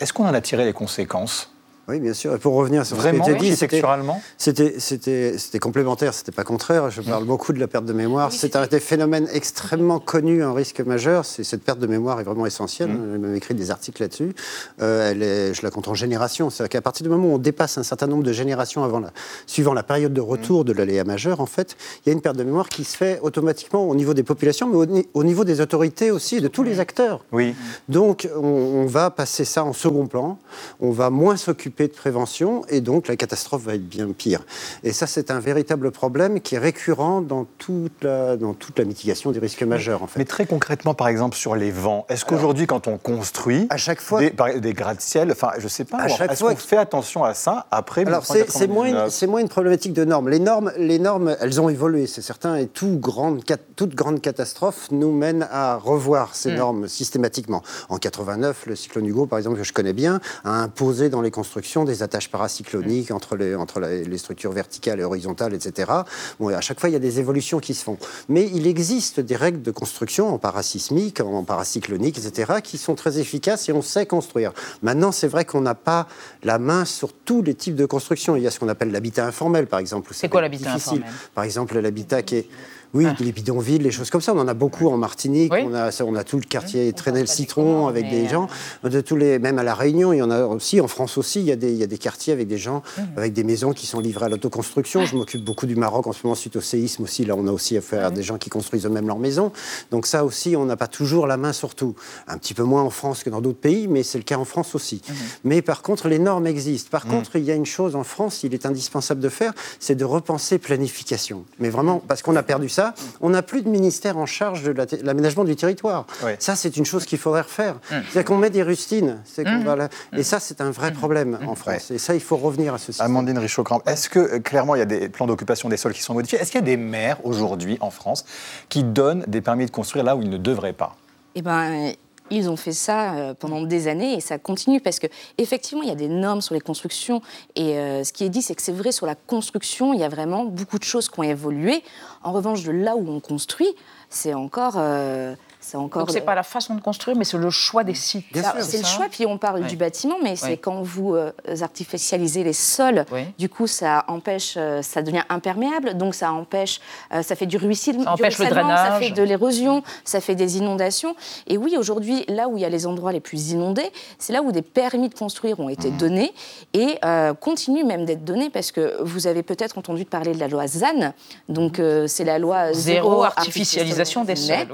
Est-ce 0.00 0.12
qu'on 0.12 0.26
en 0.26 0.34
a 0.34 0.40
tiré 0.40 0.64
les 0.64 0.72
conséquences? 0.72 1.53
Oui, 1.88 2.00
bien 2.00 2.14
sûr. 2.14 2.34
Et 2.34 2.38
pour 2.38 2.54
revenir 2.54 2.86
sur 2.86 2.96
Vraiment, 2.96 3.24
ce 3.24 3.32
qui 3.32 3.50
dit, 3.50 3.56
textuellement 3.56 4.22
c'était, 4.38 4.76
c'était, 4.78 5.36
c'était 5.36 5.58
complémentaire, 5.58 6.14
c'était 6.14 6.32
pas 6.32 6.44
contraire. 6.44 6.90
Je 6.90 7.02
parle 7.02 7.24
beaucoup 7.24 7.52
de 7.52 7.60
la 7.60 7.66
perte 7.66 7.84
de 7.84 7.92
mémoire. 7.92 8.32
c'est 8.32 8.56
un 8.56 8.66
des 8.66 8.80
phénomènes 8.80 9.28
extrêmement 9.32 9.98
connus, 9.98 10.42
un 10.42 10.54
risque 10.54 10.80
majeur. 10.80 11.24
C'est, 11.24 11.44
cette 11.44 11.62
perte 11.62 11.78
de 11.78 11.86
mémoire 11.86 12.20
est 12.20 12.24
vraiment 12.24 12.46
essentielle. 12.46 12.88
Mmh. 12.88 13.12
J'ai 13.12 13.18
même 13.18 13.34
écrit 13.34 13.54
des 13.54 13.70
articles 13.70 14.00
là-dessus. 14.00 14.34
Euh, 14.80 15.10
elle 15.10 15.22
est, 15.22 15.54
je 15.54 15.62
la 15.62 15.70
compte 15.70 15.88
en 15.88 15.94
générations. 15.94 16.48
C'est-à-dire 16.48 16.70
qu'à 16.70 16.82
partir 16.82 17.04
du 17.04 17.10
moment 17.10 17.28
où 17.28 17.34
on 17.34 17.38
dépasse 17.38 17.76
un 17.76 17.82
certain 17.82 18.06
nombre 18.06 18.22
de 18.22 18.32
générations 18.32 18.82
avant 18.82 19.00
la, 19.00 19.10
suivant 19.46 19.74
la 19.74 19.82
période 19.82 20.14
de 20.14 20.20
retour 20.22 20.62
mmh. 20.62 20.64
de 20.64 20.72
l'aléa 20.72 21.04
majeur, 21.04 21.40
en 21.40 21.46
fait, 21.46 21.76
il 22.04 22.08
y 22.08 22.10
a 22.10 22.12
une 22.14 22.22
perte 22.22 22.36
de 22.36 22.44
mémoire 22.44 22.68
qui 22.68 22.84
se 22.84 22.96
fait 22.96 23.20
automatiquement 23.20 23.86
au 23.86 23.94
niveau 23.94 24.14
des 24.14 24.22
populations, 24.22 24.68
mais 24.68 25.06
au, 25.12 25.24
niveau 25.24 25.44
des 25.44 25.60
autorités 25.60 26.10
aussi, 26.10 26.40
de 26.40 26.48
tous 26.48 26.62
les 26.62 26.80
acteurs. 26.80 27.24
Oui. 27.32 27.54
Donc, 27.88 28.28
on, 28.36 28.46
on 28.84 28.86
va 28.86 29.10
passer 29.10 29.44
ça 29.44 29.64
en 29.64 29.74
second 29.74 30.06
plan. 30.06 30.38
On 30.80 30.90
va 30.90 31.10
moins 31.10 31.36
s'occuper 31.36 31.73
de 31.82 31.92
prévention 31.92 32.62
et 32.68 32.80
donc 32.80 33.08
la 33.08 33.16
catastrophe 33.16 33.62
va 33.62 33.74
être 33.74 33.86
bien 33.86 34.08
pire. 34.12 34.44
Et 34.82 34.92
ça, 34.92 35.06
c'est 35.06 35.30
un 35.30 35.40
véritable 35.40 35.90
problème 35.90 36.40
qui 36.40 36.54
est 36.54 36.58
récurrent 36.58 37.20
dans 37.20 37.46
toute 37.58 38.04
la, 38.04 38.36
dans 38.36 38.54
toute 38.54 38.78
la 38.78 38.84
mitigation 38.84 39.32
des 39.32 39.40
risques 39.40 39.62
majeurs. 39.62 40.02
En 40.02 40.06
fait. 40.06 40.18
Mais 40.18 40.24
très 40.24 40.46
concrètement, 40.46 40.94
par 40.94 41.08
exemple, 41.08 41.36
sur 41.36 41.56
les 41.56 41.70
vents, 41.70 42.06
est-ce 42.08 42.24
qu'aujourd'hui, 42.24 42.66
quand 42.66 42.86
on 42.86 42.96
construit 42.96 43.66
à 43.70 43.76
chaque 43.76 44.00
fois, 44.00 44.20
des, 44.20 44.32
des 44.60 44.72
gratte-ciel, 44.72 45.32
enfin, 45.32 45.50
je 45.58 45.68
sais 45.68 45.84
pas, 45.84 46.06
est-ce 46.06 46.44
qu'on 46.44 46.56
fait 46.56 46.76
attention 46.76 47.24
à 47.24 47.34
ça 47.34 47.66
après 47.70 48.06
Alors, 48.06 48.24
c'est 48.24 48.66
moins, 48.68 48.86
une, 48.86 49.28
moins 49.28 49.40
une 49.40 49.48
problématique 49.48 49.92
de 49.92 50.04
normes. 50.04 50.28
Les 50.28 50.38
normes, 50.38 50.72
les 50.78 50.98
normes 50.98 51.36
elles 51.40 51.60
ont 51.60 51.68
évolué, 51.68 52.06
c'est 52.06 52.22
certain, 52.22 52.56
et 52.56 52.66
tout 52.66 52.98
grande, 52.98 53.42
toute 53.76 53.94
grande 53.94 54.20
catastrophe 54.20 54.88
nous 54.90 55.12
mène 55.12 55.46
à 55.50 55.76
revoir 55.76 56.34
ces 56.34 56.52
hmm. 56.52 56.56
normes 56.56 56.88
systématiquement. 56.88 57.62
En 57.88 57.98
89, 57.98 58.66
le 58.66 58.76
cyclone 58.76 59.06
Hugo, 59.06 59.26
par 59.26 59.38
exemple, 59.38 59.58
que 59.58 59.64
je 59.64 59.72
connais 59.72 59.92
bien, 59.92 60.20
a 60.44 60.50
imposé 60.50 61.08
dans 61.08 61.20
les 61.20 61.30
constructions 61.30 61.63
des 61.84 62.02
attaches 62.02 62.28
paracycloniques 62.28 63.10
entre, 63.10 63.36
les, 63.36 63.54
entre 63.54 63.80
les 63.80 64.18
structures 64.18 64.52
verticales 64.52 65.00
et 65.00 65.04
horizontales, 65.04 65.54
etc. 65.54 65.90
Bon, 66.38 66.48
à 66.48 66.60
chaque 66.60 66.78
fois, 66.78 66.88
il 66.88 66.92
y 66.92 66.96
a 66.96 67.00
des 67.00 67.20
évolutions 67.20 67.58
qui 67.58 67.74
se 67.74 67.82
font. 67.82 67.98
Mais 68.28 68.50
il 68.52 68.66
existe 68.66 69.20
des 69.20 69.36
règles 69.36 69.62
de 69.62 69.70
construction 69.70 70.32
en 70.32 70.38
parasismique, 70.38 71.20
en 71.20 71.42
paracyclonique, 71.44 72.18
etc., 72.18 72.54
qui 72.62 72.78
sont 72.78 72.94
très 72.94 73.18
efficaces 73.18 73.68
et 73.68 73.72
on 73.72 73.82
sait 73.82 74.06
construire. 74.06 74.52
Maintenant, 74.82 75.12
c'est 75.12 75.28
vrai 75.28 75.44
qu'on 75.44 75.60
n'a 75.60 75.74
pas 75.74 76.06
la 76.42 76.58
main 76.58 76.84
sur 76.84 77.12
tous 77.12 77.42
les 77.42 77.54
types 77.54 77.76
de 77.76 77.86
construction. 77.86 78.36
Il 78.36 78.42
y 78.42 78.46
a 78.46 78.50
ce 78.50 78.58
qu'on 78.58 78.68
appelle 78.68 78.92
l'habitat 78.92 79.26
informel, 79.26 79.66
par 79.66 79.78
exemple. 79.78 80.12
C'est 80.14 80.28
quoi 80.28 80.42
l'habitat 80.42 80.74
informel? 80.74 81.04
Par 81.34 81.44
exemple, 81.44 81.78
l'habitat 81.78 82.22
qui 82.22 82.36
est 82.36 82.48
oui, 82.94 83.06
ah. 83.08 83.14
les 83.18 83.32
bidonvilles, 83.32 83.78
les 83.78 83.90
choses 83.90 84.08
comme 84.08 84.20
ça. 84.20 84.32
On 84.32 84.38
en 84.38 84.48
a 84.48 84.54
beaucoup 84.54 84.88
en 84.88 84.96
Martinique. 84.96 85.52
On, 85.52 85.74
a, 85.74 85.90
on 86.02 86.14
a 86.14 86.24
tout 86.24 86.36
le 86.36 86.44
quartier 86.44 86.92
traîner 86.92 87.20
le 87.20 87.26
citron 87.26 87.88
avec 87.88 88.08
des 88.08 88.28
gens. 88.28 88.48
Euh, 88.84 88.88
de 88.88 89.00
tous 89.00 89.16
les, 89.16 89.40
même 89.40 89.58
à 89.58 89.64
La 89.64 89.74
Réunion, 89.74 90.12
il 90.12 90.18
y 90.18 90.22
en 90.22 90.30
a 90.30 90.44
aussi. 90.44 90.80
En 90.80 90.86
France 90.86 91.18
aussi, 91.18 91.40
il 91.40 91.46
y 91.46 91.52
a 91.52 91.56
des, 91.56 91.72
il 91.72 91.76
y 91.76 91.82
a 91.82 91.88
des 91.88 91.98
quartiers 91.98 92.32
avec 92.32 92.46
des 92.46 92.58
gens, 92.58 92.82
mmh. 92.96 93.02
avec 93.16 93.32
des 93.32 93.42
maisons 93.42 93.72
qui 93.72 93.86
sont 93.86 93.98
livrées 93.98 94.26
à 94.26 94.28
l'autoconstruction. 94.28 95.04
Je 95.04 95.16
m'occupe 95.16 95.44
beaucoup 95.44 95.66
du 95.66 95.74
Maroc 95.74 96.06
en 96.06 96.12
ce 96.12 96.20
moment 96.24 96.36
suite 96.36 96.56
au 96.56 96.60
séisme 96.60 97.02
aussi. 97.02 97.24
Là, 97.24 97.34
on 97.36 97.46
a 97.48 97.52
aussi 97.52 97.76
affaire 97.76 98.06
à 98.06 98.10
des 98.10 98.22
gens 98.22 98.38
qui 98.38 98.48
construisent 98.48 98.86
eux-mêmes 98.86 99.08
leurs 99.08 99.18
maisons. 99.18 99.50
Donc 99.90 100.06
ça 100.06 100.24
aussi, 100.24 100.54
on 100.54 100.64
n'a 100.64 100.76
pas 100.76 100.86
toujours 100.86 101.26
la 101.26 101.36
main 101.36 101.52
sur 101.52 101.74
tout. 101.74 101.96
Un 102.28 102.38
petit 102.38 102.54
peu 102.54 102.62
moins 102.62 102.82
en 102.82 102.90
France 102.90 103.24
que 103.24 103.30
dans 103.30 103.40
d'autres 103.40 103.58
pays, 103.58 103.88
mais 103.88 104.04
c'est 104.04 104.18
le 104.18 104.24
cas 104.24 104.36
en 104.36 104.44
France 104.44 104.74
aussi. 104.76 105.02
Mmh. 105.08 105.12
Mais 105.44 105.62
par 105.62 105.82
contre, 105.82 106.08
les 106.08 106.20
normes 106.20 106.46
existent. 106.46 106.90
Par 106.90 107.06
mmh. 107.06 107.10
contre, 107.10 107.36
il 107.36 107.44
y 107.44 107.50
a 107.50 107.54
une 107.54 107.66
chose 107.66 107.96
en 107.96 108.04
France, 108.04 108.44
il 108.44 108.54
est 108.54 108.66
indispensable 108.66 109.20
de 109.20 109.28
faire, 109.28 109.52
c'est 109.80 109.96
de 109.96 110.04
repenser 110.04 110.58
planification. 110.58 111.44
Mais 111.58 111.70
vraiment, 111.70 112.00
parce 112.06 112.22
qu'on 112.22 112.36
a 112.36 112.42
perdu 112.42 112.68
ça, 112.68 112.83
on 113.20 113.30
n'a 113.30 113.42
plus 113.42 113.62
de 113.62 113.68
ministère 113.68 114.18
en 114.18 114.26
charge 114.26 114.62
de 114.62 114.74
l'aménagement 115.02 115.44
du 115.44 115.56
territoire. 115.56 116.06
Ça, 116.38 116.56
c'est 116.56 116.76
une 116.76 116.84
chose 116.84 117.04
qu'il 117.06 117.18
faudrait 117.18 117.42
refaire. 117.42 117.74
Mmh. 117.74 117.94
C'est 118.12 118.24
qu'on 118.24 118.38
met 118.38 118.50
des 118.50 118.62
rustines. 118.62 119.22
Mmh. 119.38 119.88
Et 120.16 120.22
ça, 120.22 120.40
c'est 120.40 120.60
un 120.60 120.70
vrai 120.70 120.90
mmh. 120.90 120.94
problème 120.94 121.38
en 121.46 121.54
France. 121.54 121.90
Et 121.90 121.98
ça, 121.98 122.14
il 122.14 122.20
faut 122.20 122.36
revenir 122.36 122.74
à 122.74 122.78
ce 122.78 122.86
système. 122.86 123.06
Amandine 123.06 123.38
Richaud-Cramp, 123.38 123.82
est-ce 123.86 124.08
que, 124.08 124.18
euh, 124.18 124.38
clairement, 124.40 124.74
il 124.74 124.78
y 124.78 124.82
a 124.82 124.86
des 124.86 125.08
plans 125.08 125.26
d'occupation 125.26 125.68
des 125.68 125.76
sols 125.76 125.92
qui 125.92 126.02
sont 126.02 126.14
modifiés? 126.14 126.38
Est-ce 126.38 126.50
qu'il 126.50 126.60
y 126.60 126.64
a 126.64 126.66
des 126.66 126.76
maires, 126.76 127.18
aujourd'hui, 127.24 127.78
en 127.80 127.90
France, 127.90 128.24
qui 128.68 128.84
donnent 128.84 129.24
des 129.26 129.40
permis 129.40 129.66
de 129.66 129.70
construire 129.70 130.04
là 130.04 130.16
où 130.16 130.22
ils 130.22 130.30
ne 130.30 130.38
devraient 130.38 130.72
pas? 130.72 130.96
Eh 131.34 131.42
ben, 131.42 131.92
ils 132.30 132.48
ont 132.48 132.56
fait 132.56 132.72
ça 132.72 133.14
euh, 133.14 133.34
pendant 133.34 133.62
des 133.62 133.88
années 133.88 134.14
et 134.14 134.20
ça 134.20 134.38
continue 134.38 134.80
parce 134.80 134.98
que 134.98 135.06
effectivement 135.38 135.82
il 135.82 135.88
y 135.88 135.92
a 135.92 135.96
des 135.96 136.08
normes 136.08 136.40
sur 136.40 136.54
les 136.54 136.60
constructions 136.60 137.20
et 137.54 137.78
euh, 137.78 138.04
ce 138.04 138.12
qui 138.12 138.24
est 138.24 138.28
dit 138.30 138.42
c'est 138.42 138.54
que 138.54 138.62
c'est 138.62 138.72
vrai 138.72 138.92
sur 138.92 139.06
la 139.06 139.14
construction 139.14 139.92
il 139.92 140.00
y 140.00 140.04
a 140.04 140.08
vraiment 140.08 140.44
beaucoup 140.44 140.78
de 140.78 140.84
choses 140.84 141.08
qui 141.08 141.20
ont 141.20 141.24
évolué. 141.24 141.82
En 142.22 142.32
revanche 142.32 142.62
de 142.64 142.72
là 142.72 142.96
où 142.96 143.08
on 143.10 143.20
construit 143.20 143.74
c'est 144.08 144.34
encore 144.34 144.74
euh, 144.76 145.34
c'est 145.64 145.78
encore. 145.78 146.02
Donc 146.02 146.10
c'est 146.10 146.20
pas 146.20 146.34
la 146.34 146.42
façon 146.42 146.74
de 146.74 146.80
construire, 146.80 147.16
mais 147.16 147.24
c'est 147.24 147.38
le 147.38 147.50
choix 147.50 147.84
des 147.84 147.94
sites. 147.94 148.26
C'est 148.60 148.78
le 148.78 148.84
choix. 148.84 149.06
Puis 149.10 149.24
on 149.24 149.38
parle 149.38 149.64
du 149.64 149.76
bâtiment, 149.76 150.16
mais 150.22 150.36
c'est 150.36 150.58
quand 150.58 150.82
vous 150.82 151.14
euh, 151.14 151.32
artificialisez 151.62 152.44
les 152.44 152.52
sols. 152.52 153.04
Du 153.38 153.48
coup, 153.48 153.66
ça 153.66 154.04
empêche, 154.08 154.54
euh, 154.56 154.82
ça 154.82 155.02
devient 155.02 155.22
imperméable, 155.28 155.94
donc 155.94 156.14
ça 156.14 156.32
empêche, 156.32 156.80
euh, 157.12 157.22
ça 157.22 157.34
fait 157.36 157.46
du 157.46 157.56
ruissellement, 157.56 158.04
ça 158.04 158.12
empêche 158.12 158.38
le 158.38 158.46
drainage, 158.46 158.90
ça 158.90 158.98
fait 158.98 159.10
de 159.10 159.22
l'érosion, 159.22 159.82
ça 160.04 160.20
fait 160.20 160.34
des 160.34 160.58
inondations. 160.58 161.16
Et 161.46 161.56
oui, 161.56 161.76
aujourd'hui, 161.78 162.24
là 162.28 162.48
où 162.48 162.56
il 162.56 162.60
y 162.60 162.64
a 162.64 162.68
les 162.68 162.86
endroits 162.86 163.12
les 163.12 163.20
plus 163.20 163.52
inondés, 163.52 163.90
c'est 164.18 164.32
là 164.32 164.42
où 164.42 164.52
des 164.52 164.62
permis 164.62 165.08
de 165.08 165.14
construire 165.14 165.60
ont 165.60 165.68
été 165.68 165.90
mmh. 165.90 165.96
donnés 165.96 166.34
et 166.74 166.98
continuent 167.40 167.86
même 167.86 168.04
d'être 168.04 168.24
donnés 168.24 168.50
parce 168.50 168.70
que 168.70 169.02
vous 169.02 169.26
avez 169.26 169.42
peut-être 169.42 169.78
entendu 169.78 170.04
parler 170.04 170.34
de 170.34 170.40
la 170.40 170.48
loi 170.48 170.66
ZAN. 170.66 171.12
Donc 171.48 171.80
c'est 172.06 172.24
la 172.24 172.38
loi 172.38 172.72
zéro, 172.72 173.24
artificialisation 173.24 174.24
des 174.24 174.36
sols. 174.36 174.68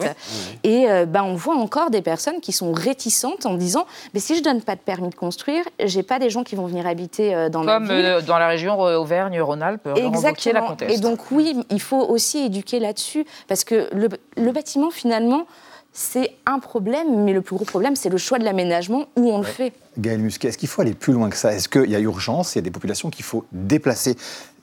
Et 0.65 0.80
et 0.81 0.91
euh, 0.91 1.07
ben, 1.07 1.23
on 1.23 1.35
voit 1.35 1.57
encore 1.57 1.91
des 1.91 2.03
personnes 2.03 2.41
qui 2.41 2.53
sont 2.53 2.73
réticentes 2.73 3.47
en 3.47 3.55
disant 3.55 3.87
mais 4.15 4.21
si 4.21 4.37
je 4.37 4.43
donne 4.43 4.63
pas 4.63 4.77
de 4.77 4.81
permis 4.81 5.11
de 5.11 5.15
construire, 5.15 5.65
j'ai 5.85 6.03
pas 6.03 6.19
des 6.19 6.31
gens 6.31 6.45
qui 6.45 6.57
vont 6.57 6.67
venir 6.67 6.87
habiter 6.87 7.35
euh, 7.35 7.49
dans 7.49 7.65
Comme 7.65 7.87
ma 7.87 7.95
ville. 7.95 8.05
Euh, 8.05 8.21
dans 8.21 8.39
la 8.39 8.49
région 8.49 8.79
Auvergne-Rhône-Alpes, 8.79 9.89
Exactement. 9.97 10.77
la 10.79 10.91
Et 10.91 10.99
donc 10.99 11.31
oui, 11.31 11.57
il 11.71 11.81
faut 11.81 12.01
aussi 12.01 12.39
éduquer 12.39 12.79
là-dessus 12.79 13.27
parce 13.49 13.65
que 13.65 13.89
le, 13.95 14.53
bâtiment 14.53 14.91
finalement 14.91 15.47
c'est 15.93 16.37
un 16.47 16.61
problème, 16.61 17.25
mais 17.25 17.33
le 17.33 17.43
plus 17.43 17.57
gros 17.57 17.65
problème, 17.65 17.97
c'est 17.97 18.11
le 18.11 18.17
choix 18.17 18.39
de 18.39 18.45
l'aménagement 18.45 19.07
où 19.17 19.33
on 19.33 19.39
le 19.39 19.45
fait. 19.45 19.73
Gaël 19.99 20.21
Musquet, 20.21 20.49
est-ce 20.49 20.59
qu'il 20.59 20.69
faut 20.69 20.83
aller 20.83 20.95
plus 20.95 21.13
loin 21.13 21.29
que 21.31 21.37
ça? 21.37 21.53
Est-ce 21.53 21.69
qu'il 21.69 21.91
y 21.91 21.97
a 21.97 21.99
urgence 21.99 22.55
Il 22.55 22.59
y 22.59 22.61
a 22.61 22.63
des 22.63 22.71
populations 22.71 23.11
qu'il 23.11 23.25
faut 23.25 23.45
déplacer? 23.51 24.17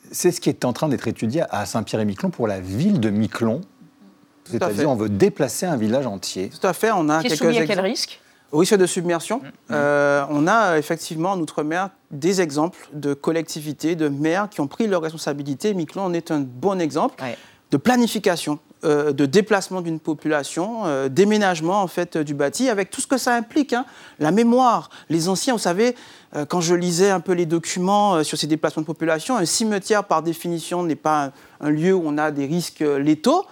C'est 0.09 0.31
ce 0.31 0.39
qui 0.39 0.47
est 0.47 0.63
en 0.63 0.71
train 0.71 0.87
d'être 0.87 1.05
étudié 1.05 1.43
à 1.49 1.65
Saint-Pierre-et-Miquelon 1.65 2.29
pour 2.29 2.47
la 2.47 2.61
ville 2.61 3.01
de 3.01 3.09
Miquelon. 3.09 3.59
C'est-à-dire, 4.49 4.89
on 4.89 4.95
veut 4.95 5.09
déplacer 5.09 5.65
un 5.65 5.77
village 5.77 6.07
entier. 6.07 6.49
Tout 6.49 6.65
à 6.65 6.73
fait. 6.73 6.91
On 6.91 7.09
a 7.09 7.21
Qui 7.21 7.27
est 7.27 7.35
soumis 7.35 7.57
à 7.57 7.65
quel 7.65 7.79
risque? 7.79 8.19
Au 8.51 8.59
risque 8.59 8.75
de 8.75 8.85
submersion. 8.85 9.39
Mmh. 9.39 9.71
Euh, 9.71 10.25
on 10.29 10.47
a 10.47 10.77
effectivement 10.77 11.31
en 11.31 11.39
Outre-mer 11.39 11.89
des 12.11 12.39
exemples 12.39 12.87
de 12.93 13.13
collectivités, 13.13 13.95
de 13.95 14.07
maires 14.07 14.47
qui 14.49 14.61
ont 14.61 14.67
pris 14.67 14.87
leurs 14.87 15.01
responsabilités. 15.01 15.73
Miquelon 15.73 16.03
en 16.03 16.13
est 16.13 16.31
un 16.31 16.39
bon 16.39 16.79
exemple 16.79 17.21
de 17.71 17.75
planification, 17.75 18.59
euh, 18.85 19.11
de 19.11 19.25
déplacement 19.25 19.81
d'une 19.81 19.99
population, 19.99 20.85
euh, 20.85 21.09
déménagement 21.09 21.81
en 21.81 21.87
fait 21.87 22.17
du 22.17 22.33
bâti, 22.33 22.69
avec 22.69 22.89
tout 22.89 23.01
ce 23.01 23.07
que 23.07 23.17
ça 23.17 23.35
implique. 23.35 23.73
Hein. 23.73 23.85
La 24.19 24.31
mémoire, 24.31 24.89
les 25.09 25.27
anciens, 25.27 25.53
vous 25.53 25.59
savez, 25.59 25.95
quand 26.49 26.61
je 26.61 26.75
lisais 26.75 27.09
un 27.09 27.21
peu 27.21 27.31
les 27.31 27.45
documents 27.45 28.23
sur 28.23 28.37
ces 28.37 28.47
déplacements 28.47 28.81
de 28.81 28.87
population, 28.87 29.37
un 29.37 29.45
cimetière 29.45 30.03
par 30.03 30.21
définition 30.21 30.83
n'est 30.83 30.95
pas 30.95 31.31
un 31.61 31.69
lieu 31.69 31.93
où 31.93 32.03
on 32.05 32.17
a 32.17 32.31
des 32.31 32.45
risques 32.45 32.83
létaux. 32.99 33.45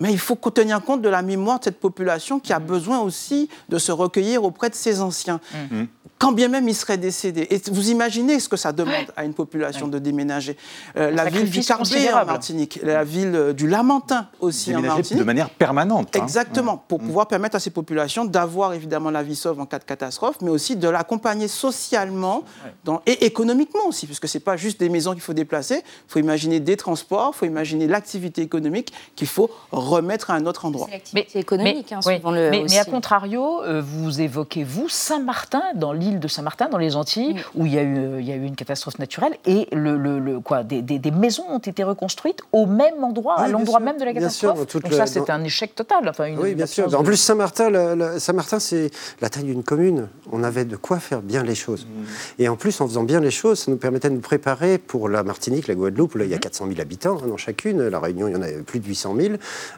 Mais 0.00 0.12
il 0.12 0.18
faut 0.18 0.36
tenir 0.36 0.82
compte 0.82 1.02
de 1.02 1.08
la 1.08 1.22
mémoire 1.22 1.58
de 1.58 1.64
cette 1.64 1.80
population 1.80 2.40
qui 2.40 2.52
a 2.52 2.58
besoin 2.58 3.00
aussi 3.00 3.48
de 3.68 3.78
se 3.78 3.92
recueillir 3.92 4.44
auprès 4.44 4.70
de 4.70 4.74
ses 4.74 5.00
anciens. 5.00 5.40
Mmh 5.70 5.84
quand 6.20 6.32
bien 6.32 6.48
même 6.48 6.68
il 6.68 6.74
serait 6.74 6.98
décédé. 6.98 7.46
Et 7.50 7.62
vous 7.72 7.88
imaginez 7.88 8.38
ce 8.40 8.48
que 8.48 8.58
ça 8.58 8.72
demande 8.72 9.06
à 9.16 9.24
une 9.24 9.32
population 9.32 9.88
de 9.88 9.98
déménager. 9.98 10.54
Euh, 10.96 11.10
la 11.10 11.24
ville 11.24 11.48
du 11.48 11.60
Carbet 11.60 12.12
en 12.12 12.26
Martinique, 12.26 12.78
la 12.82 13.04
ville 13.04 13.34
euh, 13.34 13.52
du 13.54 13.66
Lamentin 13.66 14.28
aussi 14.38 14.76
en 14.76 14.82
Martinique. 14.82 15.18
de 15.18 15.24
manière 15.24 15.48
permanente. 15.48 16.14
Hein. 16.14 16.22
Exactement, 16.22 16.76
pour 16.76 17.00
mm. 17.00 17.06
pouvoir 17.06 17.26
permettre 17.26 17.56
à 17.56 17.58
ces 17.58 17.70
populations 17.70 18.26
d'avoir 18.26 18.74
évidemment 18.74 19.10
la 19.10 19.22
vie 19.22 19.34
sauve 19.34 19.60
en 19.60 19.66
cas 19.66 19.78
de 19.78 19.84
catastrophe, 19.84 20.36
mais 20.42 20.50
aussi 20.50 20.76
de 20.76 20.88
l'accompagner 20.88 21.48
socialement 21.48 22.44
dans, 22.84 23.00
et 23.06 23.24
économiquement 23.24 23.86
aussi, 23.86 24.04
puisque 24.04 24.28
ce 24.28 24.36
n'est 24.36 24.44
pas 24.44 24.58
juste 24.58 24.78
des 24.78 24.90
maisons 24.90 25.12
qu'il 25.12 25.22
faut 25.22 25.32
déplacer, 25.32 25.76
il 25.76 26.12
faut 26.12 26.18
imaginer 26.18 26.60
des 26.60 26.76
transports, 26.76 27.32
il 27.34 27.38
faut 27.38 27.46
imaginer 27.46 27.86
l'activité 27.86 28.42
économique 28.42 28.92
qu'il 29.16 29.26
faut 29.26 29.50
remettre 29.90 30.30
à 30.30 30.34
un 30.34 30.46
autre 30.46 30.64
endroit. 30.64 30.88
Mais, 31.14 31.26
économique, 31.34 31.92
hein, 31.92 32.00
le, 32.06 32.50
mais, 32.50 32.64
mais, 32.68 32.78
à 32.78 32.84
contrario, 32.84 33.62
euh, 33.62 33.82
vous 33.84 34.20
évoquez, 34.20 34.64
vous, 34.64 34.88
Saint-Martin, 34.88 35.62
dans 35.74 35.92
l'île 35.92 36.20
de 36.20 36.28
Saint-Martin, 36.28 36.68
dans 36.68 36.78
les 36.78 36.96
Antilles, 36.96 37.36
où 37.54 37.66
il 37.66 37.74
y, 37.74 37.78
a 37.78 37.82
eu, 37.82 38.20
il 38.20 38.26
y 38.26 38.32
a 38.32 38.36
eu 38.36 38.44
une 38.44 38.56
catastrophe 38.56 38.98
naturelle, 38.98 39.36
et 39.46 39.68
le, 39.72 39.96
le, 39.96 40.40
quoi, 40.40 40.62
des, 40.62 40.82
des, 40.82 41.10
maisons 41.10 41.44
ont 41.48 41.58
été 41.58 41.82
reconstruites 41.82 42.40
au 42.52 42.66
même 42.66 43.02
endroit, 43.02 43.38
à 43.38 43.48
l'endroit 43.48 43.80
même 43.80 43.98
de 43.98 44.04
la 44.04 44.12
catastrophe. 44.12 44.66
Donc 44.74 44.92
ça, 44.92 45.06
c'est 45.06 45.30
un 45.30 45.42
échec 45.44 45.74
total. 45.74 46.08
Enfin, 46.08 46.26
une, 46.26 46.38
oui, 46.38 46.54
bien 46.54 46.66
sûr. 46.66 46.92
En 46.94 47.02
plus, 47.02 47.16
Saint-Martin, 47.16 48.18
Saint-Martin, 48.18 48.58
c'est 48.58 48.90
la 49.20 49.28
taille 49.28 49.44
d'une 49.44 49.62
commune. 49.62 50.08
On 50.32 50.42
avait 50.42 50.64
de 50.64 50.76
quoi 50.76 50.98
faire 50.98 51.22
bien 51.22 51.42
les 51.42 51.54
choses. 51.54 51.86
Mm. 51.86 52.42
Et 52.42 52.48
en 52.48 52.56
plus, 52.56 52.80
en 52.80 52.86
faisant 52.86 53.02
bien 53.02 53.20
les 53.20 53.30
choses, 53.30 53.60
ça 53.60 53.70
nous 53.70 53.76
permettait 53.76 54.08
de 54.08 54.14
nous 54.14 54.20
préparer 54.20 54.78
pour 54.78 55.08
la 55.08 55.22
Martinique, 55.22 55.68
la 55.68 55.74
Guadeloupe, 55.74 56.14
où 56.14 56.18
là, 56.18 56.24
il 56.24 56.30
y 56.30 56.34
a 56.34 56.38
400 56.38 56.66
mm. 56.66 56.68
000 56.70 56.80
habitants 56.80 57.18
hein, 57.22 57.26
dans 57.26 57.36
chacune. 57.36 57.88
La 57.88 57.98
Réunion, 57.98 58.28
il 58.28 58.34
y 58.34 58.36
en 58.36 58.42
a 58.42 58.48
plus 58.64 58.80
de 58.80 58.86
800 58.86 59.14
000. 59.16 59.34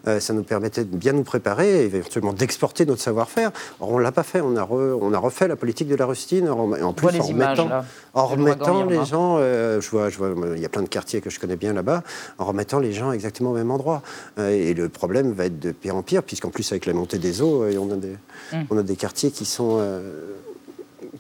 Euh, 0.09 0.21
ça 0.21 0.33
nous 0.33 0.43
permettait 0.43 0.85
de 0.85 0.97
bien 0.97 1.13
nous 1.13 1.23
préparer 1.23 1.83
et 1.83 1.85
éventuellement 1.85 2.33
d'exporter 2.33 2.87
notre 2.87 3.01
savoir-faire. 3.01 3.51
Or, 3.81 3.91
on 3.91 3.99
ne 3.99 4.03
l'a 4.03 4.13
pas 4.13 4.23
fait. 4.23 4.41
On 4.41 4.57
a, 4.57 4.67
on 4.69 5.13
a 5.13 5.19
refait 5.19 5.49
la 5.49 5.57
politique 5.57 5.89
de 5.89 5.97
la 5.97 6.07
rustine 6.07 6.49
en 6.49 6.93
plus, 6.93 7.19
en 7.19 7.23
remettant, 7.23 7.69
en 8.15 8.27
remettant 8.27 8.85
les 8.85 9.05
gens, 9.05 9.37
euh, 9.39 9.81
je, 9.81 9.91
vois, 9.91 10.09
je 10.09 10.19
vois, 10.19 10.35
il 10.55 10.63
y 10.63 10.65
a 10.65 10.69
plein 10.69 10.83
de 10.83 10.89
quartiers 10.89 11.21
que 11.21 11.31
je 11.31 11.39
connais 11.39 11.57
bien 11.57 11.73
là-bas, 11.73 12.03
en 12.39 12.45
remettant 12.45 12.79
les 12.79 12.93
gens 12.93 13.13
exactement 13.13 13.53
au 13.53 13.55
même 13.55 13.71
endroit. 13.71 14.03
Euh, 14.39 14.51
et 14.51 14.75
le 14.75 14.89
problème 14.89 15.33
va 15.33 15.47
être 15.47 15.59
de 15.59 15.73
pire 15.73 15.97
en 15.97 16.03
pire, 16.03 16.23
puisqu'en 16.23 16.51
plus, 16.51 16.71
avec 16.73 16.87
la 16.87 16.93
montée 16.93 17.19
des 17.19 17.43
eaux, 17.43 17.65
on 17.65 17.91
a 17.91 17.97
des, 17.97 18.17
hum. 18.53 18.67
on 18.71 18.79
a 18.79 18.83
des 18.83 18.97
quartiers 18.97 19.31
qui 19.31 19.45
sont 19.45 19.81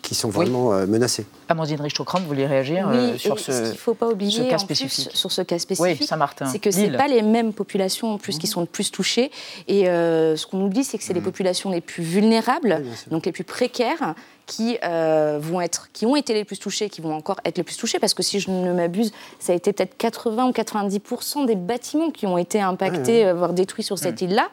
qui 0.03 0.15
sont 0.15 0.29
vraiment 0.29 0.73
menacés. 0.87 1.25
Amandine 1.49 1.81
Richaud-Cramp, 1.81 2.21
vous 2.21 2.27
voulez 2.27 2.47
réagir 2.47 2.91
sur 3.17 3.39
ce, 3.39 3.53
ce 3.53 3.63
qu'il 3.63 3.71
ne 3.71 3.77
faut 3.77 3.95
pas 3.95 4.09
oublier 4.09 4.49
cas 4.49 4.59
spécifique. 4.59 5.11
sur 5.15 5.31
ce 5.31 5.43
cas 5.43 5.59
spécifique, 5.59 6.11
c'est 6.51 6.59
que 6.59 6.71
ce 6.71 6.81
n'est 6.81 6.97
pas 6.97 7.09
les 7.09 7.23
mêmes 7.23 7.53
populations 7.53 8.15
en 8.15 8.19
plus 8.19 8.39
qui 8.39 8.47
mmh. 8.47 8.51
sont 8.51 8.61
le 8.61 8.67
plus 8.67 8.91
touchées. 8.91 9.31
Et 9.69 9.85
ce 9.85 10.47
qu'on 10.47 10.61
oublie, 10.65 10.85
c'est 10.85 10.99
que 10.99 11.05
c'est 11.05 11.15
les 11.15 11.21
mmh. 11.21 11.25
populations 11.25 11.71
les 11.71 11.81
plus 11.81 12.03
vulnérables, 12.03 12.83
donc 13.11 13.27
les 13.27 13.33
plus 13.33 13.45
précaires, 13.45 14.15
qui, 14.47 14.79
euh, 14.85 15.39
vont 15.41 15.61
être, 15.61 15.91
qui 15.93 16.07
ont 16.07 16.17
été 16.17 16.35
les 16.35 16.45
plus 16.45 16.59
touchés, 16.59 16.89
qui 16.89 17.01
vont 17.01 17.15
encore 17.15 17.41
être 17.45 17.57
les 17.57 17.63
plus 17.63 17.77
touchés, 17.77 17.99
parce 17.99 18.15
que 18.15 18.23
si 18.23 18.41
je 18.41 18.51
ne 18.51 18.73
m'abuse, 18.73 19.13
ça 19.39 19.53
a 19.53 19.57
été 19.57 19.73
peut-être 19.73 19.97
80 19.97 20.47
ou 20.47 20.51
90% 20.51 21.47
des 21.47 21.57
bâtiments 21.57 22.11
qui 22.11 22.27
ont 22.27 22.39
été 22.39 22.61
impactés, 22.61 23.27
euh, 23.27 23.35
voire 23.35 23.53
détruits 23.53 23.85
sur 23.85 23.99
cette 23.99 24.21
île-là. 24.21 24.49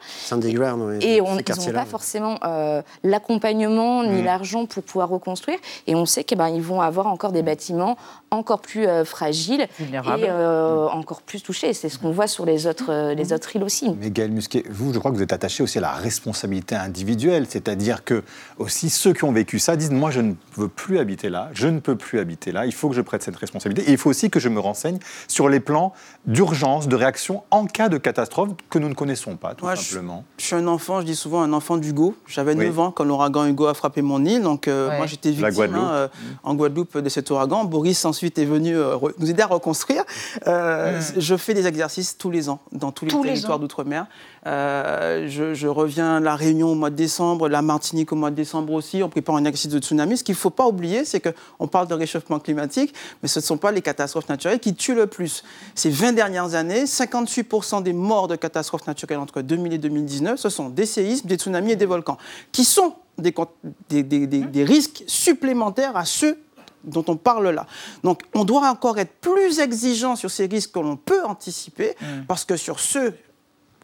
Et 1.00 1.20
on, 1.20 1.38
ils 1.38 1.66
n'ont 1.66 1.72
pas 1.72 1.84
forcément 1.84 2.38
euh, 2.44 2.82
l'accompagnement 3.02 4.04
ni 4.04 4.22
l'argent 4.22 4.66
pour 4.66 4.82
pouvoir 4.82 5.08
reconstruire. 5.08 5.58
Et 5.86 5.94
on 5.94 6.06
sait 6.06 6.24
qu'ils 6.24 6.38
ben, 6.38 6.58
vont 6.60 6.80
avoir 6.80 7.06
encore 7.06 7.32
des 7.32 7.42
bâtiments 7.42 7.96
encore 8.30 8.60
plus 8.60 8.86
fragiles 9.04 9.66
et 9.80 10.30
encore 10.30 11.22
plus 11.22 11.42
touchés. 11.42 11.72
C'est 11.72 11.88
ce 11.88 11.98
qu'on 11.98 12.12
voit 12.12 12.26
sur 12.26 12.44
les 12.44 12.66
autres, 12.66 13.12
les 13.12 13.32
autres 13.32 13.56
îles 13.56 13.62
aussi. 13.62 13.94
Mais 13.98 14.10
Gaël 14.10 14.30
Musquet, 14.30 14.64
vous, 14.70 14.92
je 14.92 14.98
crois 14.98 15.10
que 15.10 15.16
vous 15.16 15.22
êtes 15.22 15.32
attaché 15.32 15.62
aussi 15.62 15.78
à 15.78 15.80
la 15.80 15.92
responsabilité 15.92 16.74
individuelle, 16.74 17.46
c'est-à-dire 17.48 18.04
que 18.04 18.22
aussi 18.58 18.90
ceux 18.90 19.12
qui 19.12 19.24
ont 19.24 19.32
vécu 19.32 19.58
ça 19.58 19.76
disent 19.76 19.90
moi 19.90 20.10
je 20.10 20.20
ne 20.20 20.34
veux 20.56 20.68
plus 20.68 20.98
habiter 20.98 21.28
là, 21.28 21.50
je 21.52 21.68
ne 21.68 21.80
peux 21.80 21.96
plus 21.96 22.18
habiter 22.18 22.52
là, 22.52 22.66
il 22.66 22.72
faut 22.72 22.88
que 22.88 22.94
je 22.94 23.00
prête 23.00 23.22
cette 23.22 23.36
responsabilité. 23.36 23.88
Et 23.88 23.92
il 23.92 23.98
faut 23.98 24.10
aussi 24.10 24.30
que 24.30 24.40
je 24.40 24.48
me 24.48 24.60
renseigne 24.60 24.98
sur 25.28 25.48
les 25.48 25.60
plans 25.60 25.92
d'urgence, 26.26 26.88
de 26.88 26.96
réaction 26.96 27.42
en 27.50 27.66
cas 27.66 27.88
de 27.88 27.98
catastrophe 27.98 28.50
que 28.68 28.78
nous 28.78 28.88
ne 28.88 28.94
connaissons 28.94 29.36
pas, 29.36 29.54
tout 29.54 29.66
simplement. 29.74 30.24
Je, 30.38 30.44
suis 30.44 30.56
un 30.56 30.66
enfant, 30.66 31.00
je 31.00 31.06
dis 31.06 31.16
souvent 31.16 31.42
un 31.42 31.52
enfant 31.52 31.76
d'Hugo. 31.76 32.14
J'avais 32.26 32.54
9 32.54 32.78
ans 32.78 32.90
quand 32.90 33.04
l'ouragan 33.04 33.46
Hugo 33.46 33.66
a 33.66 33.74
frappé 33.74 34.02
mon 34.02 34.24
île, 34.24 34.42
donc 34.42 34.68
euh, 34.68 34.96
moi 34.96 35.06
j'étais 35.06 35.30
victime 35.30 35.74
hein, 35.74 35.90
euh, 35.92 36.08
en 36.42 36.54
Guadeloupe 36.54 36.98
de 36.98 37.08
cet 37.08 37.30
ouragan. 37.30 37.64
Boris 37.64 37.98
ensuite 38.20 38.38
est 38.38 38.44
venu 38.44 38.76
euh, 38.76 38.98
nous 39.18 39.30
aider 39.30 39.40
à 39.40 39.46
reconstruire. 39.46 40.04
Je 40.44 41.36
fais 41.38 41.54
des 41.54 41.66
exercices 41.66 42.18
tous 42.18 42.30
les 42.30 42.50
ans 42.50 42.60
dans 42.70 42.92
tous 42.92 43.06
les 43.06 43.12
territoires 43.12 43.58
d'outre-mer. 43.58 44.06
Je, 44.44 45.66
reviens 45.66 46.16
à 46.16 46.20
La 46.20 46.36
Réunion 46.36 46.68
au 46.72 46.74
mois 46.74 46.90
de 46.90 46.96
décembre, 46.96 47.48
la 47.48 47.62
Martinique 47.62 48.12
au 48.12 48.16
mois 48.16 48.30
de 48.30 48.36
décembre 48.36 48.74
aussi. 48.74 49.02
On 49.02 49.08
prépare 49.08 49.36
un 49.36 49.44
exercice 49.46 49.70
de 49.70 49.78
tsunami. 49.78 50.18
Ce 50.18 50.24
qu'il 50.24 50.34
ne 50.34 50.38
faut 50.38 50.50
pas 50.50 50.66
oublier, 50.66 51.06
c'est 51.06 51.20
qu'on 51.20 51.66
parle 51.66 51.88
de 51.88 51.94
réchauffement 51.94 52.38
climatique, 52.40 52.92
mais 53.22 53.28
ce 53.28 53.38
ne 53.38 53.44
sont 53.44 53.56
pas 53.56 53.72
les 53.72 53.80
catastrophes 53.80 54.28
naturelles 54.28 54.60
qui 54.60 54.74
tuent 54.74 54.94
le 54.94 55.06
plus. 55.06 55.42
Ces 55.74 55.88
20 55.88 56.12
dernières 56.12 56.54
années, 56.54 56.84
58% 56.84 57.82
des 57.82 57.94
morts 57.94 58.28
de 58.28 58.36
catastrophes 58.36 58.86
naturelles 58.86 59.18
entre 59.18 59.40
2000 59.40 59.72
et 59.72 59.78
2019, 59.78 60.38
ce 60.38 60.50
sont 60.50 60.68
des 60.68 60.84
séismes, 60.84 61.26
des 61.26 61.36
tsunamis 61.36 61.72
et 61.72 61.76
des 61.76 61.86
volcans, 61.86 62.18
qui 62.52 62.64
sont 62.64 62.96
des, 63.20 64.02
des, 64.02 64.64
risques 64.64 65.04
supplémentaires 65.06 65.96
à 65.96 66.04
ceux 66.04 66.38
dont 66.84 67.04
on 67.08 67.16
parle 67.16 67.50
là. 67.50 67.66
Donc 68.02 68.22
on 68.34 68.44
doit 68.44 68.68
encore 68.68 68.98
être 68.98 69.12
plus 69.20 69.60
exigeant 69.60 70.16
sur 70.16 70.30
ces 70.30 70.46
risques 70.46 70.72
que 70.72 70.78
l'on 70.78 70.96
peut 70.96 71.24
anticiper, 71.24 71.94
mmh. 72.00 72.24
parce 72.26 72.44
que 72.44 72.56
sur 72.56 72.80
ceux 72.80 73.10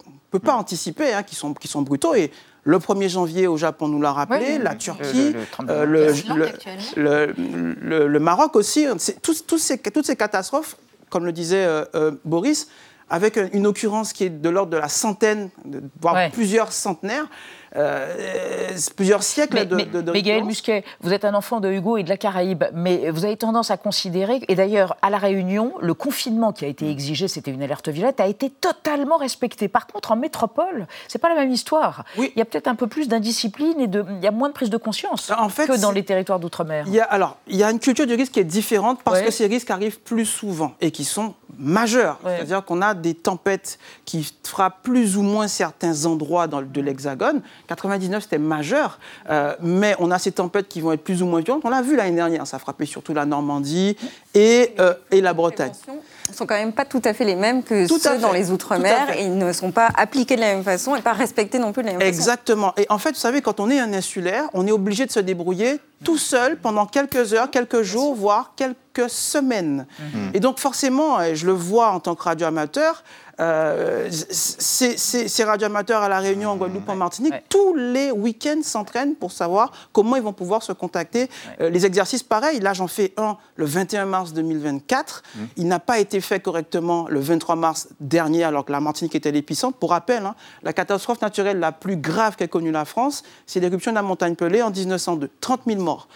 qu'on 0.03 0.11
ne 0.11 0.31
peut 0.31 0.39
pas 0.39 0.57
mmh. 0.57 0.61
anticiper, 0.61 1.13
hein, 1.13 1.23
qui, 1.23 1.35
sont, 1.35 1.55
qui 1.55 1.69
sont 1.69 1.83
brutaux, 1.83 2.15
et 2.15 2.31
le 2.65 2.79
1er 2.79 3.09
janvier, 3.09 3.47
au 3.47 3.57
Japon, 3.57 3.87
nous 3.87 4.01
l'a 4.01 4.13
rappelé, 4.13 4.59
la 4.59 4.75
Turquie, 4.75 5.35
le, 6.97 7.33
le, 8.07 8.19
Maroc 8.19 8.57
aussi. 8.57 8.87
toutes 9.23 10.05
ces 10.05 10.17
catastrophes, 10.17 10.77
comme 11.09 11.25
le 11.25 11.33
disait 11.33 11.65
euh, 11.65 11.85
euh, 11.95 12.11
Boris, 12.25 12.69
avec 13.09 13.39
une 13.53 13.67
occurrence 13.67 14.13
qui 14.13 14.25
est 14.25 14.31
de 14.31 14.49
l'ordre 14.49 14.73
de 14.73 14.77
la 14.77 14.89
centaine, 14.89 15.51
voire 16.01 16.31
plusieurs 16.33 16.73
centenaires, 16.73 17.27
euh, 17.77 18.71
plusieurs 18.97 19.23
siècles 19.23 19.67
de, 19.67 20.01
de, 20.01 20.13
mais 20.13 20.23
Gaël 20.23 20.45
Musquet, 20.45 20.83
vous 21.03 21.13
êtes 21.13 21.25
un 21.25 21.35
enfant 21.35 21.61
de 21.61 21.71
Hugo 21.71 21.99
et 21.99 22.05
de 22.05 22.09
la 22.09 22.17
Caraïbe, 22.17 22.65
mais 22.73 23.11
vous 23.11 23.25
avez 23.25 23.37
tendance 23.37 23.71
à 23.71 23.77
considérer, 23.77 24.41
et 24.49 24.55
d'ailleurs 24.55 24.97
à 25.03 25.11
La 25.11 25.19
Réunion, 25.19 25.75
le 25.81 25.93
confinement 25.93 26.53
qui 26.53 26.65
a 26.65 26.69
été 26.69 26.89
exigé, 26.91 27.29
c'était 27.29 27.51
une 27.51 27.63
alerte 27.63 27.89
violette, 27.89 28.19
a 28.21 28.27
été 28.27 28.51
totalement 28.51 29.19
respecté. 29.19 29.69
Par 29.69 29.87
contre, 29.87 30.13
en 30.13 30.17
métropole, 30.17 30.87
c'est 31.07 31.19
pas 31.19 31.29
la 31.29 31.35
même 31.35 31.53
histoire. 31.53 32.05
Il 32.17 32.33
y 32.35 32.41
a 32.41 32.45
peut-être 32.45 32.69
un 32.69 32.77
peu 32.77 32.87
plus 32.87 33.09
d'indiscipline 33.09 33.79
et 33.81 33.89
de, 33.89 34.05
il 34.11 34.25
y 34.25 34.27
a 34.27 34.31
moins 34.31 34.49
de 34.49 34.55
prise 34.55 34.71
de 34.71 34.79
conscience 34.79 35.31
en 35.37 35.49
fait, 35.49 35.67
que 35.67 35.81
dans 35.81 35.93
les 35.93 36.05
territoires 36.05 36.41
d'outre-mer. 36.41 36.87
Alors, 37.11 37.37
il 37.47 37.57
y 37.57 37.63
a 37.63 37.71
une 37.71 37.81
culture 37.81 38.07
du 38.07 38.15
risque 38.15 38.33
qui 38.33 38.41
est 38.41 38.45
différente 38.45 39.01
parce 39.05 39.21
que 39.21 39.31
ces 39.31 39.47
risques 39.47 39.71
arrivent 39.71 40.01
plus 40.01 40.27
souvent 40.27 40.75
et 40.81 40.91
qui 40.91 41.05
sont 41.05 41.35
majeurs. 41.59 42.19
C'est-à-dire 42.25 42.65
qu'on 42.65 42.83
a 42.83 42.95
des 42.95 43.15
tempêtes 43.15 43.79
qui 44.05 44.33
frappent 44.43 44.83
plus 44.83 45.17
ou 45.17 45.23
moins 45.23 45.49
certains 45.49 46.05
endroits 46.05 46.47
dans, 46.47 46.63
de 46.63 46.81
l'Hexagone 46.81 47.41
99, 47.69 48.23
c'était 48.23 48.39
majeur, 48.39 48.99
euh, 49.31 49.55
mais 49.61 49.95
on 49.99 50.11
a 50.11 50.19
ces 50.19 50.33
tempêtes 50.33 50.69
qui 50.69 50.81
vont 50.81 50.93
être 50.93 51.05
plus 51.05 51.23
ou 51.23 51.27
moins 51.27 51.41
violentes. 51.41 51.63
On 51.65 51.71
l'a 51.71 51.83
vu 51.83 51.97
l'année 51.97 52.17
dernière, 52.17 52.47
ça 52.47 52.57
a 52.57 52.61
frappé 52.61 52.87
surtout 52.87 53.15
la 53.15 53.27
Normandie 53.27 53.97
et, 54.35 54.75
euh, 54.79 54.95
et 55.11 55.21
la 55.21 55.35
Bretagne 55.35 55.73
ne 56.31 56.35
sont 56.35 56.47
quand 56.47 56.55
même 56.55 56.73
pas 56.73 56.85
tout 56.85 57.03
à 57.05 57.13
fait 57.13 57.25
les 57.25 57.35
mêmes 57.35 57.63
que 57.63 57.87
ceux 57.87 58.19
dans 58.19 58.33
les 58.33 58.51
Outre-mer. 58.51 59.09
Ils 59.19 59.37
ne 59.37 59.53
sont 59.53 59.71
pas 59.71 59.89
appliqués 59.97 60.37
de 60.37 60.41
la 60.41 60.55
même 60.55 60.65
façon 60.65 60.97
et 60.97 61.03
pas 61.03 61.13
respectés 61.13 61.59
non 61.59 61.73
plus 61.73 61.83
de 61.83 61.89
la 61.89 61.93
même 61.95 62.01
façon. 62.01 62.13
Exactement. 62.13 62.73
Et 62.77 62.87
en 62.89 62.99
fait, 62.99 63.11
vous 63.11 63.17
savez, 63.17 63.43
quand 63.43 63.61
on 63.61 63.71
est 63.71 63.79
un 63.79 63.93
insulaire, 63.93 64.45
on 64.53 64.67
est 64.67 64.73
obligé 64.73 65.07
de 65.07 65.13
se 65.13 65.21
débrouiller 65.21 65.81
tout 66.05 66.19
seul 66.19 66.59
pendant 66.59 66.87
quelques 66.87 67.33
heures, 67.33 67.51
quelques 67.51 67.83
jours, 67.83 68.15
voire 68.15 68.53
quelques 68.57 69.09
semaines. 69.09 69.87
Mhm. 69.99 70.31
Et 70.35 70.41
donc, 70.41 70.59
forcément, 70.59 71.19
je 71.35 71.47
le 71.47 71.53
vois 71.53 71.89
en 71.89 72.01
tant 72.01 72.15
que 72.15 72.23
radioamateur, 72.23 73.03
euh, 73.39 74.09
ces, 74.11 75.45
radioamateurs 75.45 76.03
à 76.03 76.09
La 76.09 76.21
Réunion, 76.21 76.51
en 76.51 76.57
Guadeloupe, 76.57 76.89
en 76.89 76.97
Martinique, 76.97 77.35
tous 77.49 77.75
les 77.75 78.11
week-ends 78.11 78.63
s'entraînent 78.63 79.15
pour 79.15 79.33
savoir 79.33 79.73
comment 79.93 80.17
ils 80.17 80.23
vont 80.23 80.33
pouvoir 80.33 80.63
se 80.63 80.73
contacter. 80.73 81.29
Euh, 81.61 81.69
les 81.71 81.85
exercices, 81.85 82.23
pareils. 82.23 82.61
Là, 82.61 82.73
j'en 82.73 82.87
fais 82.87 83.13
un 83.17 83.37
le 83.57 83.65
21 83.67 84.07
mars 84.07 84.33
2024. 84.33 85.23
Mmh. 85.23 85.41
Il 85.57 85.69
n'a 85.69 85.81
pas 85.81 85.99
été 85.99 86.21
fait 86.21 86.41
correctement 86.41 87.07
le 87.09 87.21
23 87.21 87.57
mars 87.57 87.89
dernier, 88.01 88.45
alors 88.45 88.65
que 88.65 88.73
la 88.73 88.81
Martinique 88.81 89.15
était 89.15 89.33
l'épicentre. 89.33 89.79
Pour 89.79 89.91
rappel, 89.91 90.25
hein, 90.25 90.35
la 90.63 90.73
catastrophe 90.73 91.21
naturelle 91.21 91.59
la 91.59 91.73
plus 91.73 91.97
grave 91.97 92.37
qu'a 92.37 92.49
connue 92.49 92.71
la 92.71 92.85
France, 92.85 93.23
c'est 93.47 93.61
l'éruption 93.61 93.93
de 93.93 93.97
la 93.97 94.03
montagne 94.03 94.35
Pelée 94.35 94.63
en 94.63 94.71
1902. 94.71 95.31
30 95.41 95.61
000 95.67 95.81
morts 95.83 96.09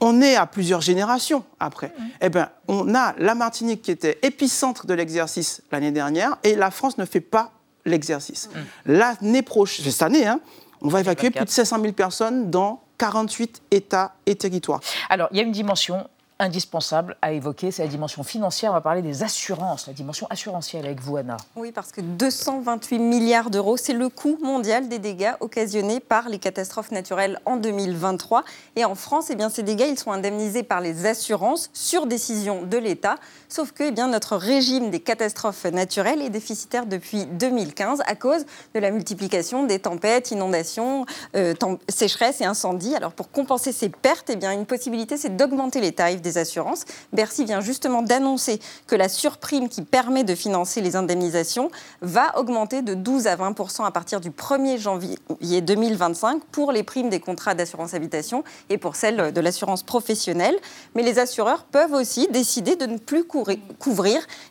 on, 0.00 0.20
est 0.20 0.36
à 0.36 0.46
plusieurs 0.46 0.80
générations 0.80 1.44
après. 1.60 1.92
Eh 2.20 2.28
bien, 2.28 2.50
on 2.68 2.94
a 2.94 3.14
la 3.18 3.34
Martinique 3.34 3.82
qui 3.82 3.90
était 3.90 4.18
épicentre 4.22 4.86
de 4.86 4.94
l'exercice 4.94 5.62
l'année 5.72 5.90
dernière 5.90 6.36
et 6.42 6.54
la 6.54 6.70
France 6.70 6.98
ne 6.98 7.04
fait 7.04 7.20
pas 7.20 7.52
l'exercice. 7.84 8.48
L'année 8.84 9.42
prochaine, 9.42 9.84
cette 9.90 10.02
année, 10.02 10.26
hein, 10.26 10.40
on 10.80 10.88
va 10.88 11.00
évacuer 11.00 11.30
plus 11.30 11.44
de 11.44 11.50
500 11.50 11.80
000 11.80 11.92
personnes 11.92 12.50
dans 12.50 12.82
48 12.98 13.62
États 13.70 14.14
et 14.26 14.34
territoires. 14.34 14.80
Alors, 15.08 15.28
il 15.30 15.38
y 15.38 15.40
a 15.40 15.42
une 15.42 15.52
dimension 15.52 16.08
indispensable 16.38 17.16
à 17.22 17.32
évoquer, 17.32 17.70
c'est 17.70 17.82
la 17.82 17.88
dimension 17.88 18.22
financière. 18.22 18.70
On 18.70 18.74
va 18.74 18.80
parler 18.80 19.02
des 19.02 19.22
assurances, 19.22 19.86
la 19.86 19.92
dimension 19.92 20.26
assurantielle 20.28 20.84
avec 20.84 21.00
vous, 21.00 21.16
Anna. 21.16 21.36
Oui, 21.56 21.72
parce 21.72 21.92
que 21.92 22.00
228 22.00 22.98
milliards 22.98 23.50
d'euros, 23.50 23.76
c'est 23.76 23.92
le 23.92 24.08
coût 24.08 24.38
mondial 24.42 24.88
des 24.88 24.98
dégâts 24.98 25.32
occasionnés 25.40 26.00
par 26.00 26.28
les 26.28 26.38
catastrophes 26.38 26.90
naturelles 26.90 27.40
en 27.46 27.56
2023. 27.56 28.44
Et 28.76 28.84
en 28.84 28.94
France, 28.94 29.30
eh 29.30 29.36
ces 29.50 29.62
dégâts, 29.62 29.86
ils 29.88 29.98
sont 29.98 30.12
indemnisés 30.12 30.62
par 30.62 30.80
les 30.80 31.06
assurances 31.06 31.70
sur 31.72 32.06
décision 32.06 32.62
de 32.62 32.76
l'État. 32.76 33.16
Sauf 33.48 33.70
que 33.70 33.84
eh 33.84 33.90
bien, 33.92 34.08
notre 34.08 34.36
régime 34.36 34.90
des 34.90 34.98
catastrophes 34.98 35.66
naturelles 35.66 36.20
est 36.20 36.30
déficitaire 36.30 36.84
depuis 36.84 37.26
2015 37.26 38.02
à 38.06 38.16
cause 38.16 38.44
de 38.74 38.80
la 38.80 38.90
multiplication 38.90 39.64
des 39.66 39.78
tempêtes, 39.78 40.32
inondations, 40.32 41.06
euh, 41.36 41.54
sécheresses 41.88 42.40
et 42.40 42.44
incendies. 42.44 42.94
Alors 42.96 43.12
pour 43.12 43.30
compenser 43.30 43.70
ces 43.70 43.88
pertes, 43.88 44.30
eh 44.30 44.36
bien, 44.36 44.52
une 44.52 44.66
possibilité, 44.66 45.16
c'est 45.16 45.36
d'augmenter 45.36 45.80
les 45.80 45.92
tarifs 45.92 46.22
des 46.22 46.38
assurances. 46.38 46.84
Bercy 47.12 47.44
vient 47.44 47.60
justement 47.60 48.02
d'annoncer 48.02 48.58
que 48.88 48.96
la 48.96 49.08
surprime 49.08 49.68
qui 49.68 49.82
permet 49.82 50.24
de 50.24 50.34
financer 50.34 50.80
les 50.80 50.96
indemnisations 50.96 51.70
va 52.00 52.36
augmenter 52.38 52.82
de 52.82 52.94
12 52.94 53.28
à 53.28 53.36
20 53.36 53.54
à 53.84 53.90
partir 53.92 54.20
du 54.20 54.30
1er 54.30 54.78
janvier 54.78 55.18
2025 55.40 56.42
pour 56.50 56.72
les 56.72 56.82
primes 56.82 57.10
des 57.10 57.20
contrats 57.20 57.54
d'assurance 57.54 57.94
habitation 57.94 58.42
et 58.70 58.78
pour 58.78 58.96
celles 58.96 59.32
de 59.32 59.40
l'assurance 59.40 59.84
professionnelle. 59.84 60.56
Mais 60.94 61.02
les 61.02 61.20
assureurs 61.20 61.64
peuvent 61.64 61.92
aussi 61.92 62.26
décider 62.28 62.74
de 62.74 62.86
ne 62.86 62.98
plus 62.98 63.24
couvrir 63.24 63.35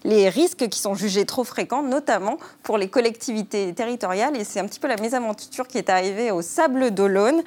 les 0.04 0.30
risques 0.30 0.68
qui 0.70 0.80
sont 0.80 0.96
jugés 0.96 1.26
trop 1.26 1.44
fréquents, 1.44 1.84
notamment 1.84 2.38
pour 2.64 2.78
les 2.78 2.88
collectivités 2.88 3.74
territoriales. 3.74 4.36
Et 4.38 4.44
c'est 4.44 4.60
un 4.60 4.66
petit 4.66 4.80
peu 4.80 4.88
la 4.88 4.98
mésaventure 4.98 5.68
qui 5.68 5.78
est 5.78 5.90
arrivée 5.90 6.32
au 6.32 6.42
Sable 6.42 6.92
d'Olonne, 6.92 7.42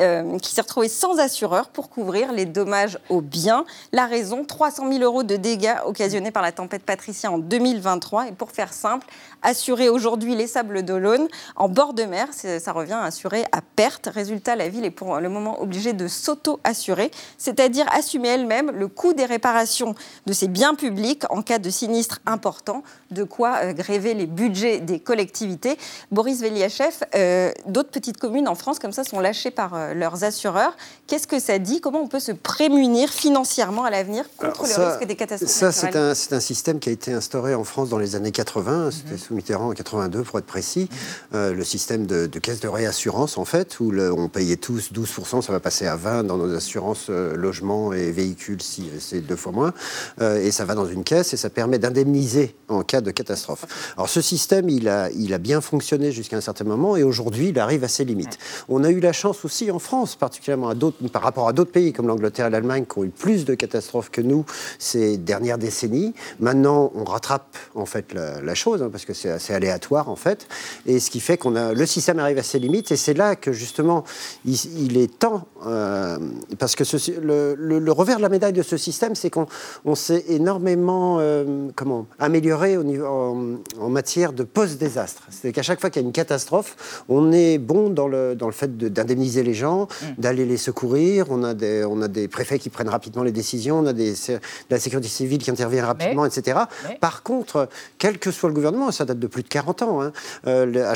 euh, 0.00 0.38
qui 0.38 0.52
s'est 0.52 0.60
retrouvée 0.60 0.88
sans 0.88 1.18
assureur 1.18 1.68
pour 1.68 1.90
couvrir 1.90 2.32
les 2.32 2.44
dommages 2.44 2.98
aux 3.08 3.20
biens 3.20 3.64
la 3.92 4.06
raison, 4.06 4.44
300 4.44 4.90
000 4.90 5.02
euros 5.02 5.22
de 5.22 5.36
dégâts 5.36 5.76
occasionnés 5.84 6.30
par 6.30 6.42
la 6.42 6.52
tempête 6.52 6.82
Patricia 6.82 7.30
en 7.30 7.38
2023. 7.38 8.28
Et 8.28 8.32
pour 8.32 8.50
faire 8.50 8.72
simple, 8.72 9.06
assurer 9.42 9.88
aujourd'hui 9.88 10.34
les 10.34 10.46
sables 10.46 10.82
d'Olonne 10.82 11.28
en 11.56 11.68
bord 11.68 11.94
de 11.94 12.04
mer, 12.04 12.28
ça 12.32 12.72
revient 12.72 12.92
à 12.92 13.04
assurer 13.04 13.44
à 13.52 13.60
perte. 13.60 14.08
Résultat, 14.12 14.56
la 14.56 14.68
ville 14.68 14.84
est 14.84 14.90
pour 14.90 15.18
le 15.20 15.28
moment 15.28 15.60
obligée 15.60 15.92
de 15.92 16.08
s'auto-assurer, 16.08 17.10
c'est-à-dire 17.38 17.86
assumer 17.92 18.28
elle-même 18.28 18.70
le 18.70 18.88
coût 18.88 19.12
des 19.12 19.24
réparations 19.24 19.94
de 20.26 20.32
ses 20.32 20.48
biens 20.48 20.55
publics 20.78 21.24
en 21.30 21.42
cas 21.42 21.58
de 21.58 21.70
sinistre 21.70 22.20
important, 22.26 22.82
de 23.10 23.24
quoi 23.24 23.58
euh, 23.62 23.72
gréver 23.72 24.14
les 24.14 24.26
budgets 24.26 24.80
des 24.80 24.98
collectivités. 24.98 25.78
Boris 26.10 26.40
Veliachev, 26.40 26.94
euh, 27.14 27.52
d'autres 27.66 27.90
petites 27.90 28.18
communes 28.18 28.48
en 28.48 28.54
France 28.54 28.78
comme 28.78 28.92
ça 28.92 29.04
sont 29.04 29.20
lâchées 29.20 29.50
par 29.50 29.74
euh, 29.74 29.94
leurs 29.94 30.24
assureurs. 30.24 30.76
Qu'est-ce 31.06 31.26
que 31.26 31.38
ça 31.38 31.58
dit? 31.58 31.80
Comment 31.80 32.00
on 32.00 32.08
peut 32.08 32.20
se 32.20 32.32
prémunir 32.32 33.10
financièrement 33.10 33.84
à 33.84 33.90
l'avenir 33.90 34.24
contre 34.36 34.62
le 34.62 34.84
risque 34.84 35.06
des 35.06 35.16
catastrophes 35.16 35.50
Ça, 35.50 35.72
c'est 35.72 35.96
un, 35.96 36.10
un, 36.10 36.40
système 36.40 36.78
qui 36.80 36.88
a 36.88 36.92
été 36.92 37.12
instauré 37.12 37.54
en 37.54 37.64
France 37.64 37.88
dans 37.88 37.98
les 37.98 38.16
années 38.16 38.32
80, 38.32 38.90
c'était 38.90 39.12
mhm. 39.12 39.18
sous 39.18 39.34
Mitterrand 39.34 39.70
en 39.70 39.72
82 39.72 40.22
pour 40.22 40.38
être 40.38 40.46
précis, 40.46 40.88
euh, 41.34 41.52
le 41.54 41.64
système 41.64 42.06
de, 42.06 42.26
caisse 42.38 42.60
de 42.60 42.68
réassurance 42.68 43.38
en 43.38 43.44
fait, 43.44 43.78
où 43.80 43.92
on 43.98 44.28
payait 44.28 44.56
tous 44.56 44.92
12%, 44.92 45.42
ça 45.42 45.52
va 45.52 45.60
passer 45.60 45.86
à 45.86 45.96
20 45.96 46.24
dans 46.24 46.36
nos 46.36 46.54
assurances 46.54 47.06
euh, 47.10 47.36
logement 47.36 47.92
et 47.92 48.10
véhicules, 48.10 48.60
si 48.62 48.88
c'est 49.00 49.20
deux 49.20 49.36
fois 49.36 49.52
moins, 49.52 49.72
euh, 50.20 50.40
et 50.46 50.52
ça 50.52 50.64
va 50.64 50.74
dans 50.74 50.86
une 50.86 51.04
caisse 51.04 51.34
et 51.34 51.36
ça 51.36 51.50
permet 51.50 51.78
d'indemniser 51.78 52.54
en 52.68 52.82
cas 52.82 53.00
de 53.00 53.10
catastrophe. 53.10 53.66
Alors 53.96 54.08
ce 54.08 54.20
système, 54.20 54.68
il 54.68 54.88
a, 54.88 55.38
bien 55.38 55.60
fonctionné 55.60 56.12
jusqu'à 56.12 56.36
un 56.36 56.40
certain 56.40 56.64
moment 56.64 56.96
et 56.96 57.02
aujourd'hui, 57.02 57.48
il 57.48 57.58
arrive 57.58 57.84
à 57.84 57.88
ses 57.88 58.04
limites. 58.04 58.38
On 58.68 58.84
a 58.84 58.90
eu 58.90 59.00
la 59.00 59.12
chance 59.12 59.44
aussi 59.44 59.70
en 59.70 59.78
France, 59.78 60.16
particulièrement 60.16 60.72
par 61.12 61.22
rapport 61.22 61.48
à 61.48 61.52
d'autres 61.52 61.72
pays 61.72 61.92
comme 61.92 62.06
l'Angleterre 62.06 62.46
et 62.46 62.50
l'Allemagne, 62.50 62.84
qui 62.90 62.98
ont 62.98 63.04
eu 63.04 63.10
plus 63.10 63.44
de 63.44 63.54
catastrophes 63.54 64.10
que 64.10 64.20
nous 64.20 64.44
ces 64.78 65.18
dernières 65.18 65.58
décennies. 65.58 66.14
Maintenant, 66.40 66.92
on 66.94 67.04
rattrape 67.04 67.56
en 67.74 67.86
fait 67.86 68.14
la, 68.14 68.54
chose, 68.54 68.82
hein, 68.82 68.88
parce 68.90 69.04
que 69.04 69.12
c'est 69.12 69.30
assez 69.30 69.52
aléatoire 69.52 70.08
en 70.08 70.16
fait, 70.16 70.46
et 70.86 71.00
ce 71.00 71.10
qui 71.10 71.20
fait 71.20 71.36
qu'on 71.36 71.56
a 71.56 71.74
le 71.74 71.86
système 71.86 72.18
arrive 72.18 72.38
à 72.38 72.42
ses 72.42 72.58
limites, 72.58 72.92
et 72.92 72.96
c'est 72.96 73.14
là 73.14 73.36
que 73.36 73.52
justement 73.52 74.04
il, 74.44 74.96
est 74.96 75.18
temps, 75.18 75.46
euh, 75.66 76.18
parce 76.58 76.76
que 76.76 76.84
le, 77.20 77.92
revers 77.92 78.16
de 78.16 78.22
la 78.22 78.28
médaille 78.28 78.52
de 78.52 78.62
ce 78.62 78.76
système, 78.76 79.14
c'est 79.14 79.30
qu'on 79.30 79.94
s'est 79.94 80.24
énormément 80.36 81.18
euh, 81.20 81.68
comment 81.74 82.06
amélioré 82.18 82.76
au 82.76 82.84
niveau, 82.84 83.06
en, 83.06 83.88
matière 83.88 84.32
de 84.32 84.42
post-désastre. 84.42 85.22
C'est 85.30 85.52
qu'à 85.52 85.62
chaque 85.62 85.80
fois 85.80 85.90
qu'il 85.90 86.02
y 86.02 86.04
a 86.04 86.06
une 86.06 86.12
catastrophe, 86.12 87.04
on 87.08 87.32
est 87.32 87.58
bon 87.58 87.90
dans 87.90 88.08
le, 88.08 88.34
dans 88.34 88.46
le 88.46 88.52
fait 88.52 88.76
d'indemniser 88.76 89.42
les 89.42 89.54
gens, 89.54 89.84
mmh. 89.84 90.06
d'aller 90.18 90.44
les 90.44 90.56
secourir. 90.56 91.26
On 91.30 91.42
a, 91.42 91.54
des, 91.54 91.84
on 91.84 92.02
a 92.02 92.08
des 92.08 92.28
préfets 92.28 92.58
qui 92.58 92.70
prennent 92.70 92.88
rapidement 92.88 93.22
les 93.22 93.32
décisions, 93.32 93.78
on 93.78 93.86
a 93.86 93.92
des, 93.92 94.12
de 94.12 94.40
la 94.70 94.78
sécurité 94.78 95.08
civile 95.08 95.38
qui 95.38 95.50
intervient 95.50 95.86
rapidement, 95.86 96.24
etc. 96.24 96.58
Par 97.00 97.22
contre, 97.22 97.68
quel 97.98 98.18
que 98.18 98.30
soit 98.30 98.48
le 98.48 98.54
gouvernement, 98.54 98.90
ça 98.92 99.04
date 99.04 99.18
de 99.18 99.26
plus 99.26 99.42
de 99.42 99.48
40 99.48 99.82
ans, 99.82 100.02
hein, 100.02 100.12
euh, 100.46 100.94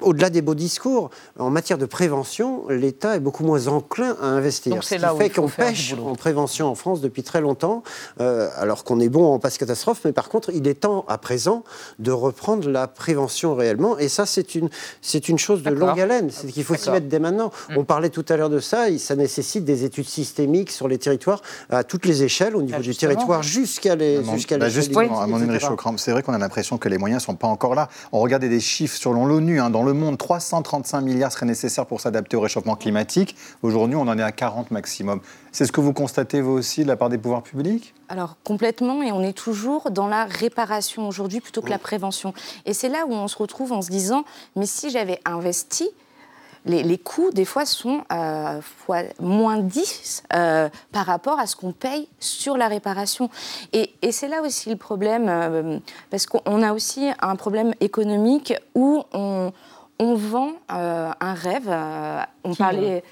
au-delà 0.00 0.30
des 0.30 0.42
beaux 0.42 0.54
discours, 0.54 1.10
en 1.38 1.50
matière 1.50 1.78
de 1.78 1.86
prévention, 1.86 2.64
l'État 2.68 3.16
est 3.16 3.20
beaucoup 3.20 3.44
moins 3.44 3.66
enclin 3.66 4.16
à 4.20 4.26
investir. 4.26 4.72
Donc 4.74 4.84
ce 4.84 4.94
qui 4.94 5.00
fait 5.18 5.30
qu'on 5.30 5.48
pêche 5.48 5.94
en 5.94 6.14
prévention 6.14 6.68
en 6.68 6.74
France 6.74 7.00
depuis 7.00 7.22
très 7.22 7.40
longtemps, 7.40 7.82
euh, 8.20 8.48
alors 8.56 8.84
qu'on 8.84 9.00
est 9.00 9.08
bon 9.08 9.32
en 9.32 9.38
passe 9.38 9.58
catastrophe, 9.58 10.00
mais 10.04 10.12
par 10.12 10.28
contre, 10.28 10.50
il 10.54 10.66
est 10.66 10.80
temps 10.80 11.04
à 11.08 11.18
présent 11.18 11.64
de 11.98 12.10
reprendre 12.10 12.68
la 12.68 12.86
prévention 12.88 13.54
réellement. 13.54 13.98
Et 13.98 14.08
ça, 14.08 14.26
c'est 14.26 14.54
une, 14.54 14.68
c'est 15.00 15.28
une 15.28 15.38
chose 15.38 15.62
de 15.62 15.70
longue 15.70 16.00
haleine. 16.00 16.30
C'est 16.30 16.48
qu'il 16.48 16.64
faut 16.64 16.74
s'y 16.74 16.90
mettre 16.90 17.08
dès 17.08 17.18
maintenant. 17.18 17.52
Mm. 17.70 17.78
On 17.78 17.84
parlait 17.84 18.10
tout 18.10 18.24
à 18.28 18.36
l'heure 18.36 18.50
de 18.50 18.60
ça, 18.60 18.88
et 18.88 18.98
ça 18.98 19.16
nécessite 19.16 19.64
des 19.64 19.84
études 19.84 20.08
systémiques 20.08 20.70
sur 20.70 20.88
les 20.88 20.98
territoires 20.98 21.42
à 21.70 21.84
toutes 21.84 22.06
les 22.06 22.22
échelles, 22.22 22.56
au 22.56 22.62
niveau 22.62 22.78
ah, 22.78 22.82
du 22.82 22.94
territoire 22.94 23.42
jusqu'à 23.42 23.94
les. 23.94 24.22
Jusqu'à 24.24 24.58
bah 24.58 24.68
justement, 24.68 25.20
à 25.20 25.26
mon 25.26 25.38
c'est 25.96 26.12
vrai 26.12 26.22
qu'on 26.22 26.34
a 26.34 26.38
l'impression 26.38 26.78
que 26.78 26.88
les 26.88 26.98
moyens 26.98 27.22
ne 27.22 27.26
sont 27.26 27.34
pas 27.34 27.48
encore 27.48 27.74
là. 27.74 27.88
On 28.12 28.20
regardait 28.20 28.48
des 28.48 28.60
chiffres 28.60 28.96
selon 28.96 29.26
l'ONU, 29.26 29.60
hein, 29.60 29.70
dans 29.70 29.82
le 29.82 29.92
monde, 29.92 30.18
335 30.18 31.00
milliards 31.00 31.32
seraient 31.32 31.46
nécessaires 31.46 31.86
pour 31.86 32.00
s'adapter 32.00 32.36
au 32.36 32.40
réchauffement 32.40 32.76
climatique. 32.76 33.36
Aujourd'hui, 33.62 33.96
on 33.96 34.02
en 34.02 34.18
est 34.18 34.22
à 34.22 34.32
40 34.32 34.70
maximum. 34.70 35.20
C'est 35.52 35.66
ce 35.66 35.72
que 35.72 35.80
vous 35.80 35.92
constatez, 35.92 36.40
vous 36.40 36.52
aussi, 36.52 36.82
de 36.82 36.88
la 36.88 36.96
part 36.96 37.08
des 37.08 37.18
pouvoirs 37.18 37.42
publics? 37.42 37.94
Alors, 38.08 38.36
complètement, 38.44 39.02
et 39.02 39.12
on 39.12 39.22
est 39.22 39.36
toujours 39.36 39.90
dans 39.90 40.08
la 40.08 40.24
réparation 40.24 41.08
aujourd'hui 41.08 41.40
plutôt 41.40 41.62
que 41.62 41.70
la 41.70 41.78
prévention. 41.78 42.34
Et 42.66 42.74
c'est 42.74 42.88
là 42.88 43.06
où 43.06 43.12
on 43.12 43.28
se 43.28 43.36
retrouve 43.36 43.72
en 43.72 43.82
se 43.82 43.90
disant, 43.90 44.24
mais 44.56 44.66
si 44.66 44.90
j'avais 44.90 45.20
investi, 45.24 45.88
les, 46.64 46.98
coûts, 46.98 47.30
des 47.32 47.44
fois, 47.44 47.66
sont 47.66 48.04
euh, 48.12 48.60
fois 48.62 49.02
moins 49.20 49.58
10 49.58 50.22
euh, 50.32 50.68
par 50.92 51.06
rapport 51.06 51.38
à 51.38 51.46
ce 51.46 51.56
qu'on 51.56 51.72
paye 51.72 52.08
sur 52.20 52.56
la 52.56 52.68
réparation. 52.68 53.30
Et, 53.72 53.90
c'est 54.12 54.28
là 54.28 54.42
aussi 54.42 54.70
le 54.70 54.76
problème, 54.76 55.26
euh, 55.28 55.78
parce 56.10 56.26
qu'on 56.26 56.62
a 56.62 56.72
aussi 56.72 57.10
un 57.20 57.36
problème 57.36 57.74
économique 57.80 58.54
où 58.74 59.02
on, 59.12 59.52
vend 59.98 60.52
un 60.68 61.34
rêve. 61.34 61.70
on 62.44 62.54
parlait 62.54 63.04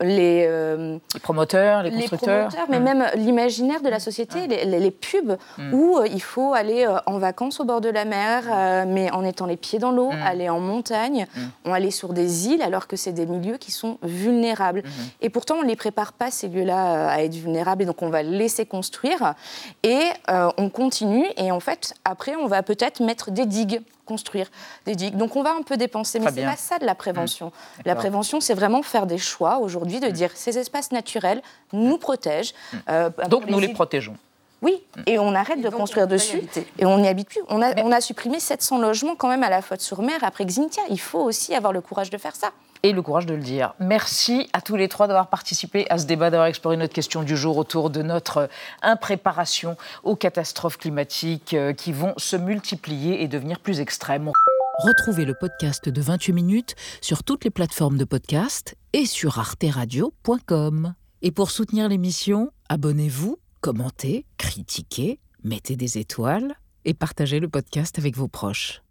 les, 0.00 0.44
euh, 0.48 0.98
les, 1.14 1.20
promoteurs, 1.20 1.82
les 1.82 1.90
constructeurs. 1.90 2.50
mais 2.68 2.80
mm. 2.80 2.82
même 2.82 3.06
l'imaginaire 3.14 3.80
de 3.80 3.88
la 3.88 4.00
société, 4.00 4.46
mm. 4.46 4.70
les, 4.70 4.90
pubs, 4.90 5.38
mm. 5.58 5.74
où 5.74 5.98
euh, 5.98 6.06
il 6.06 6.22
faut 6.22 6.54
aller 6.54 6.84
euh, 6.84 6.98
en 7.06 7.18
vacances 7.18 7.60
au 7.60 7.64
bord 7.64 7.80
de 7.80 7.88
la 7.88 8.04
mer, 8.04 8.86
mais 8.86 9.10
en 9.12 9.24
étant 9.24 9.46
les 9.46 9.56
pieds 9.56 9.78
dans 9.78 9.92
l'eau, 9.92 10.10
aller 10.24 10.48
en 10.48 10.60
montagne, 10.60 11.26
on 11.64 11.72
aller 11.72 11.90
sur 11.90 12.12
des 12.12 12.48
îles, 12.48 12.62
alors 12.62 12.86
que 12.86 12.96
c'est 12.96 13.12
des 13.12 13.26
milieux 13.26 13.56
qui 13.56 13.70
sont 13.70 13.98
vulnérables. 14.02 14.80
Mm-hmm. 14.80 15.22
Et 15.22 15.30
pourtant, 15.30 15.56
on 15.56 15.62
ne 15.62 15.68
les 15.68 15.76
prépare 15.76 16.12
pas, 16.12 16.30
ces 16.30 16.48
lieux-là, 16.48 17.08
à 17.08 17.22
être 17.22 17.34
vulnérables, 17.34 17.82
et 17.82 17.86
donc 17.86 18.02
on 18.02 18.10
va 18.10 18.22
laisser 18.22 18.66
construire, 18.66 19.34
et 19.82 20.02
on 20.28 20.68
continue, 20.68 21.26
et 21.36 21.52
en 21.52 21.60
fait, 21.60 21.94
après, 22.04 22.34
on 22.36 22.46
va 22.46 22.62
peut-être 22.62 23.00
mettre 23.00 23.30
des 23.30 23.46
digues 23.46 23.82
construire 24.10 24.48
des 24.86 24.96
digues. 24.96 25.16
Donc 25.16 25.36
on 25.36 25.42
va 25.42 25.52
un 25.52 25.62
peu 25.62 25.76
dépenser, 25.76 26.18
mais 26.18 26.32
c'est 26.34 26.44
pas 26.44 26.56
ça 26.56 26.78
de 26.78 26.84
la 26.84 26.96
prévention. 26.96 27.46
Mmh. 27.46 27.82
La 27.84 27.94
prévention, 27.94 28.40
c'est 28.40 28.54
vraiment 28.54 28.82
faire 28.82 29.06
des 29.06 29.18
choix 29.18 29.58
aujourd'hui 29.58 30.00
de 30.00 30.08
mmh. 30.08 30.12
dire 30.12 30.30
ces 30.34 30.58
espaces 30.58 30.90
naturels 30.90 31.42
nous 31.72 31.96
protègent. 31.96 32.52
Mmh. 32.52 32.76
Euh, 32.88 33.10
donc 33.28 33.46
nous 33.46 33.60
les 33.60 33.68
protégeons. 33.68 34.16
Oui, 34.62 34.82
et 35.06 35.18
on 35.18 35.34
arrête 35.34 35.62
de 35.62 35.70
construire 35.70 36.06
dessus 36.06 36.42
et 36.78 36.84
on 36.84 36.98
n'y 36.98 37.08
habite 37.08 37.28
plus. 37.28 37.40
On 37.48 37.62
a, 37.62 37.80
on 37.82 37.92
a 37.92 38.00
supprimé 38.02 38.40
700 38.40 38.78
logements 38.78 39.16
quand 39.16 39.28
même 39.28 39.42
à 39.42 39.48
la 39.48 39.62
faute-sur-mer 39.62 40.18
après 40.22 40.44
Xintia. 40.44 40.82
Il 40.90 41.00
faut 41.00 41.20
aussi 41.20 41.54
avoir 41.54 41.72
le 41.72 41.80
courage 41.80 42.10
de 42.10 42.18
faire 42.18 42.36
ça 42.36 42.50
et 42.82 42.92
le 42.92 43.02
courage 43.02 43.26
de 43.26 43.34
le 43.34 43.42
dire. 43.42 43.74
Merci 43.78 44.48
à 44.52 44.60
tous 44.60 44.76
les 44.76 44.88
trois 44.88 45.06
d'avoir 45.06 45.28
participé 45.28 45.86
à 45.90 45.98
ce 45.98 46.06
débat, 46.06 46.30
d'avoir 46.30 46.48
exploré 46.48 46.76
notre 46.76 46.92
question 46.92 47.22
du 47.22 47.36
jour 47.36 47.56
autour 47.56 47.90
de 47.90 48.02
notre 48.02 48.48
impréparation 48.82 49.76
aux 50.02 50.16
catastrophes 50.16 50.78
climatiques 50.78 51.54
euh, 51.54 51.72
qui 51.72 51.92
vont 51.92 52.14
se 52.16 52.36
multiplier 52.36 53.22
et 53.22 53.28
devenir 53.28 53.60
plus 53.60 53.80
extrêmes. 53.80 54.30
Retrouvez 54.78 55.24
le 55.24 55.34
podcast 55.34 55.88
de 55.88 56.00
28 56.00 56.32
minutes 56.32 56.74
sur 57.02 57.22
toutes 57.22 57.44
les 57.44 57.50
plateformes 57.50 57.98
de 57.98 58.04
podcast 58.04 58.76
et 58.92 59.04
sur 59.04 59.38
arteradio.com. 59.38 60.94
Et 61.22 61.32
pour 61.32 61.50
soutenir 61.50 61.88
l'émission, 61.88 62.50
abonnez-vous, 62.70 63.38
commentez, 63.60 64.24
critiquez, 64.38 65.20
mettez 65.44 65.76
des 65.76 65.98
étoiles 65.98 66.54
et 66.86 66.94
partagez 66.94 67.40
le 67.40 67.48
podcast 67.48 67.98
avec 67.98 68.16
vos 68.16 68.28
proches. 68.28 68.82